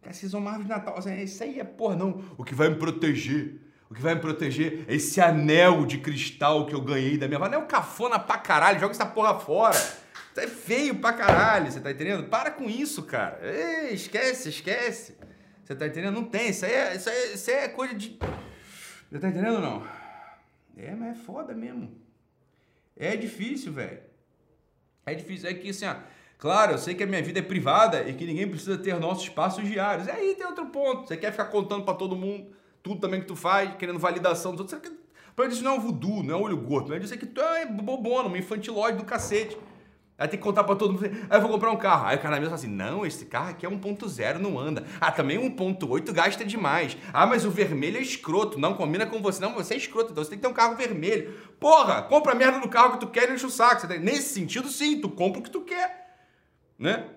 Cara, 0.00 0.14
vocês 0.14 0.30
são 0.30 0.40
uma 0.40 0.50
árvore 0.50 0.68
de 0.68 0.74
Natal. 0.74 0.98
Isso 0.98 1.42
aí 1.42 1.58
é, 1.58 1.64
porra, 1.64 1.96
não. 1.96 2.24
O 2.36 2.44
que 2.44 2.54
vai 2.54 2.68
me 2.68 2.76
proteger? 2.76 3.60
O 3.90 3.94
que 3.94 4.00
vai 4.00 4.14
me 4.14 4.20
proteger 4.20 4.84
é 4.86 4.94
esse 4.94 5.20
anel 5.20 5.84
de 5.84 5.98
cristal 5.98 6.66
que 6.66 6.74
eu 6.74 6.80
ganhei 6.80 7.18
da 7.18 7.26
minha 7.26 7.38
avó. 7.38 7.46
Anel 7.46 7.62
cafona 7.62 8.18
pra 8.18 8.38
caralho. 8.38 8.78
Joga 8.78 8.92
essa 8.92 9.06
porra 9.06 9.38
fora. 9.40 9.76
Isso 9.76 10.40
é 10.40 10.46
feio 10.46 10.94
pra 11.00 11.12
caralho, 11.12 11.72
você 11.72 11.80
tá 11.80 11.90
entendendo? 11.90 12.28
Para 12.28 12.52
com 12.52 12.70
isso, 12.70 13.02
cara. 13.02 13.40
Ei, 13.42 13.94
esquece, 13.94 14.50
esquece. 14.50 15.16
Você 15.64 15.74
tá 15.74 15.86
entendendo? 15.86 16.14
Não 16.14 16.24
tem. 16.24 16.50
Isso 16.50 16.64
aí 16.64 16.72
é, 16.72 16.94
isso 16.94 17.10
aí, 17.10 17.16
é, 17.16 17.34
isso 17.34 17.50
aí 17.50 17.56
é 17.56 17.68
coisa 17.68 17.94
de. 17.94 18.16
Você 19.10 19.18
tá 19.18 19.28
entendendo 19.28 19.56
ou 19.56 19.60
não? 19.60 19.86
É, 20.76 20.94
mas 20.94 21.18
é 21.18 21.20
foda 21.22 21.52
mesmo. 21.54 22.07
É 22.98 23.16
difícil, 23.16 23.72
velho. 23.72 24.00
É 25.06 25.14
difícil. 25.14 25.48
É 25.48 25.54
que 25.54 25.70
assim, 25.70 25.86
ó, 25.86 25.94
claro, 26.36 26.72
eu 26.72 26.78
sei 26.78 26.94
que 26.94 27.02
a 27.02 27.06
minha 27.06 27.22
vida 27.22 27.38
é 27.38 27.42
privada 27.42 28.08
e 28.08 28.12
que 28.12 28.26
ninguém 28.26 28.48
precisa 28.48 28.76
ter 28.76 28.98
nossos 28.98 29.24
espaços 29.24 29.64
diários. 29.66 30.08
E 30.08 30.10
aí 30.10 30.34
tem 30.34 30.46
outro 30.46 30.66
ponto. 30.66 31.06
Você 31.06 31.16
quer 31.16 31.30
ficar 31.30 31.46
contando 31.46 31.84
para 31.84 31.94
todo 31.94 32.16
mundo 32.16 32.46
tudo 32.82 33.00
também 33.00 33.20
que 33.20 33.26
tu 33.26 33.36
faz, 33.36 33.74
querendo 33.76 33.98
validação 33.98 34.52
dos 34.54 34.72
outros. 34.72 34.92
Pra 35.36 35.46
isso 35.46 35.62
não 35.62 35.72
é 35.72 35.74
um 35.74 35.80
voodoo, 35.80 36.22
não 36.22 36.34
é 36.34 36.38
um 36.38 36.42
olho 36.42 36.56
gordo. 36.56 36.88
Não 36.88 36.96
é 36.96 36.98
dizer 36.98 37.16
que 37.16 37.26
tu 37.26 37.40
é 37.40 37.66
bobona, 37.66 38.28
uma 38.28 38.38
infantilóide 38.38 38.98
do 38.98 39.04
cacete. 39.04 39.56
Aí 40.18 40.26
tem 40.26 40.36
que 40.36 40.42
contar 40.42 40.64
pra 40.64 40.74
todo 40.74 40.92
mundo. 40.92 41.04
Aí 41.04 41.36
eu 41.36 41.40
vou 41.40 41.48
comprar 41.48 41.70
um 41.70 41.76
carro. 41.76 42.06
Aí 42.06 42.16
o 42.16 42.20
cara 42.20 42.34
mesmo 42.34 42.46
fala 42.46 42.56
assim: 42.56 42.66
não, 42.68 43.06
esse 43.06 43.24
carro 43.24 43.50
aqui 43.50 43.64
é 43.64 43.70
1.0, 43.70 44.38
não 44.38 44.58
anda. 44.58 44.84
Ah, 45.00 45.12
também 45.12 45.38
1.8 45.38 46.12
gasta 46.12 46.44
demais. 46.44 46.96
Ah, 47.12 47.24
mas 47.24 47.44
o 47.44 47.50
vermelho 47.52 47.98
é 47.98 48.02
escroto. 48.02 48.58
Não 48.58 48.74
combina 48.74 49.06
com 49.06 49.22
você. 49.22 49.40
Não, 49.40 49.54
você 49.54 49.74
é 49.74 49.76
escroto, 49.76 50.10
então 50.10 50.24
você 50.24 50.30
tem 50.30 50.38
que 50.38 50.42
ter 50.42 50.50
um 50.50 50.54
carro 50.54 50.76
vermelho. 50.76 51.32
Porra, 51.60 52.02
compra 52.02 52.32
a 52.32 52.34
merda 52.34 52.58
do 52.58 52.68
carro 52.68 52.94
que 52.94 53.00
tu 53.00 53.06
quer 53.06 53.30
e 53.30 53.34
enche 53.34 53.46
o 53.46 53.50
saco. 53.50 53.86
Nesse 53.86 54.34
sentido, 54.34 54.68
sim, 54.68 55.00
tu 55.00 55.08
compra 55.08 55.38
o 55.38 55.42
que 55.42 55.50
tu 55.50 55.60
quer. 55.60 56.26
Né? 56.76 57.10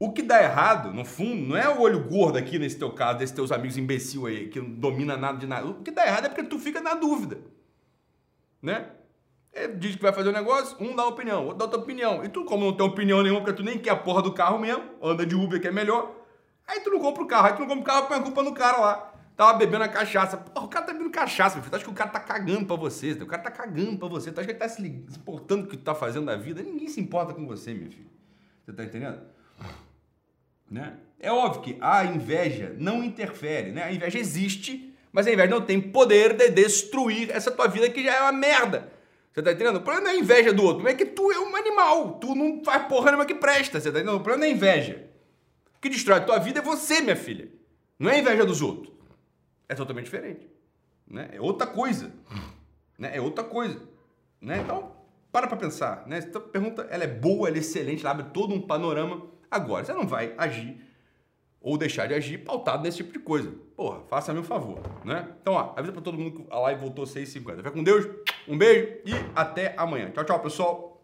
O 0.00 0.12
que 0.12 0.22
dá 0.22 0.42
errado, 0.42 0.92
no 0.92 1.04
fundo, 1.04 1.48
não 1.48 1.56
é 1.56 1.68
o 1.68 1.80
olho 1.80 2.04
gordo 2.04 2.36
aqui 2.36 2.58
nesse 2.58 2.78
teu 2.78 2.90
caso, 2.90 3.18
desses 3.18 3.34
teus 3.34 3.50
amigos 3.50 3.76
imbecil 3.76 4.26
aí, 4.26 4.48
que 4.48 4.60
não 4.60 4.70
domina 4.70 5.16
nada 5.16 5.38
de 5.38 5.46
nada. 5.46 5.66
O 5.66 5.82
que 5.82 5.90
dá 5.90 6.06
errado 6.06 6.26
é 6.26 6.28
porque 6.28 6.44
tu 6.44 6.58
fica 6.58 6.80
na 6.80 6.94
dúvida. 6.94 7.38
Né? 8.62 8.90
Ele 9.64 9.74
diz 9.74 9.96
que 9.96 10.02
vai 10.02 10.12
fazer 10.12 10.28
um 10.28 10.32
negócio, 10.32 10.76
um 10.80 10.94
dá 10.94 11.04
uma 11.04 11.12
opinião, 11.12 11.42
outro 11.42 11.58
dá 11.58 11.64
outra 11.64 11.80
opinião. 11.80 12.24
E 12.24 12.28
tu, 12.28 12.44
como 12.44 12.64
não 12.64 12.72
tem 12.72 12.86
opinião 12.86 13.22
nenhuma, 13.22 13.40
porque 13.40 13.56
tu 13.56 13.62
nem 13.62 13.78
quer 13.78 13.90
a 13.90 13.96
porra 13.96 14.22
do 14.22 14.32
carro 14.32 14.58
mesmo, 14.58 14.84
anda 15.02 15.26
de 15.26 15.34
Uber 15.34 15.60
que 15.60 15.68
é 15.68 15.72
melhor, 15.72 16.14
aí 16.66 16.80
tu 16.80 16.90
não 16.90 17.00
compra 17.00 17.22
o 17.22 17.26
carro. 17.26 17.46
Aí 17.46 17.52
tu 17.54 17.60
não 17.60 17.68
compra 17.68 17.82
o 17.82 17.84
carro, 17.84 18.06
põe 18.06 18.18
a 18.18 18.22
culpa 18.22 18.42
no 18.42 18.54
cara 18.54 18.78
lá. 18.78 19.14
Tava 19.36 19.56
bebendo 19.56 19.84
a 19.84 19.88
cachaça. 19.88 20.36
Porra, 20.36 20.66
o 20.66 20.68
cara 20.68 20.84
tá 20.84 20.92
bebendo 20.92 21.10
cachaça, 21.10 21.54
meu 21.54 21.62
filho. 21.62 21.70
Tu 21.70 21.76
acha 21.76 21.84
que 21.84 21.90
o 21.90 21.94
cara 21.94 22.10
tá 22.10 22.18
cagando 22.18 22.66
pra 22.66 22.74
você? 22.74 23.12
O 23.12 23.26
cara 23.26 23.40
tá 23.40 23.52
cagando 23.52 23.96
pra 23.96 24.08
você. 24.08 24.32
Tu 24.32 24.40
acha 24.40 24.46
que 24.46 24.52
ele 24.52 24.58
tá 24.58 24.68
se 24.68 24.82
importando 24.84 25.62
com 25.62 25.68
o 25.68 25.70
que 25.70 25.76
tu 25.76 25.84
tá 25.84 25.94
fazendo 25.94 26.24
na 26.24 26.34
vida? 26.34 26.60
Ninguém 26.60 26.88
se 26.88 27.00
importa 27.00 27.32
com 27.32 27.46
você, 27.46 27.72
meu 27.72 27.88
filho. 27.88 28.10
Você 28.64 28.72
tá 28.72 28.82
entendendo? 28.82 29.20
Né? 30.68 30.96
É 31.20 31.30
óbvio 31.30 31.62
que 31.62 31.78
a 31.80 32.04
inveja 32.04 32.74
não 32.78 33.02
interfere, 33.04 33.70
né? 33.70 33.84
A 33.84 33.92
inveja 33.92 34.18
existe, 34.18 34.92
mas 35.12 35.26
a 35.28 35.32
inveja 35.32 35.50
não 35.50 35.60
tem 35.60 35.80
poder 35.80 36.36
de 36.36 36.50
destruir 36.50 37.30
essa 37.30 37.50
tua 37.50 37.68
vida 37.68 37.88
que 37.88 38.02
já 38.02 38.14
é 38.14 38.22
uma 38.22 38.32
merda. 38.32 38.92
Você 39.32 39.42
tá 39.42 39.52
entendendo? 39.52 39.76
O 39.76 39.80
problema 39.80 40.06
não 40.06 40.10
é 40.10 40.14
a 40.14 40.18
inveja 40.18 40.52
do 40.52 40.62
outro, 40.62 40.88
é 40.88 40.94
que 40.94 41.04
tu 41.06 41.30
é 41.30 41.38
um 41.38 41.54
animal. 41.54 42.14
Tu 42.14 42.34
não 42.34 42.62
faz 42.64 42.86
porra 42.88 43.06
nenhuma 43.06 43.26
que 43.26 43.34
presta, 43.34 43.80
você 43.80 43.92
tá 43.92 43.98
entendendo? 43.98 44.16
O 44.16 44.20
problema 44.20 44.40
não 44.40 44.46
é 44.46 44.50
a 44.50 44.56
inveja. 44.56 45.08
O 45.76 45.80
que 45.80 45.88
destrói 45.88 46.18
a 46.18 46.24
tua 46.24 46.38
vida 46.38 46.58
é 46.58 46.62
você, 46.62 47.00
minha 47.00 47.16
filha. 47.16 47.48
Não 47.98 48.10
é 48.10 48.16
a 48.16 48.18
inveja 48.18 48.44
dos 48.44 48.62
outros. 48.62 48.92
É 49.68 49.74
totalmente 49.74 50.06
diferente. 50.06 50.48
Né? 51.06 51.30
É 51.32 51.40
outra 51.40 51.66
coisa. 51.66 52.12
Né? 52.98 53.16
É 53.16 53.20
outra 53.20 53.44
coisa. 53.44 53.80
Né? 54.40 54.58
Então, 54.58 54.92
para 55.30 55.46
pra 55.46 55.56
pensar. 55.56 56.06
Né? 56.06 56.18
Essa 56.18 56.40
pergunta 56.40 56.82
ela 56.90 57.04
é 57.04 57.06
boa, 57.06 57.48
ela 57.48 57.56
é 57.56 57.60
excelente, 57.60 58.00
ela 58.00 58.10
abre 58.10 58.26
todo 58.32 58.54
um 58.54 58.60
panorama. 58.60 59.26
Agora, 59.50 59.84
você 59.84 59.92
não 59.92 60.06
vai 60.06 60.34
agir 60.36 60.84
ou 61.60 61.76
deixar 61.76 62.06
de 62.06 62.14
agir 62.14 62.38
pautado 62.38 62.82
nesse 62.82 62.98
tipo 62.98 63.12
de 63.12 63.18
coisa. 63.18 63.52
Porra, 63.78 64.00
faça-me 64.08 64.40
um 64.40 64.42
favor, 64.42 64.80
né? 65.04 65.28
Então, 65.40 65.54
ó, 65.54 65.72
avisa 65.76 65.92
pra 65.92 66.02
todo 66.02 66.18
mundo 66.18 66.32
que 66.32 66.46
a 66.50 66.58
live 66.58 66.80
voltou 66.80 67.04
6h50. 67.04 67.58
Fica 67.58 67.70
com 67.70 67.84
Deus, 67.84 68.08
um 68.48 68.58
beijo 68.58 68.88
e 69.04 69.12
até 69.36 69.72
amanhã. 69.76 70.10
Tchau, 70.10 70.24
tchau, 70.24 70.40
pessoal. 70.40 70.97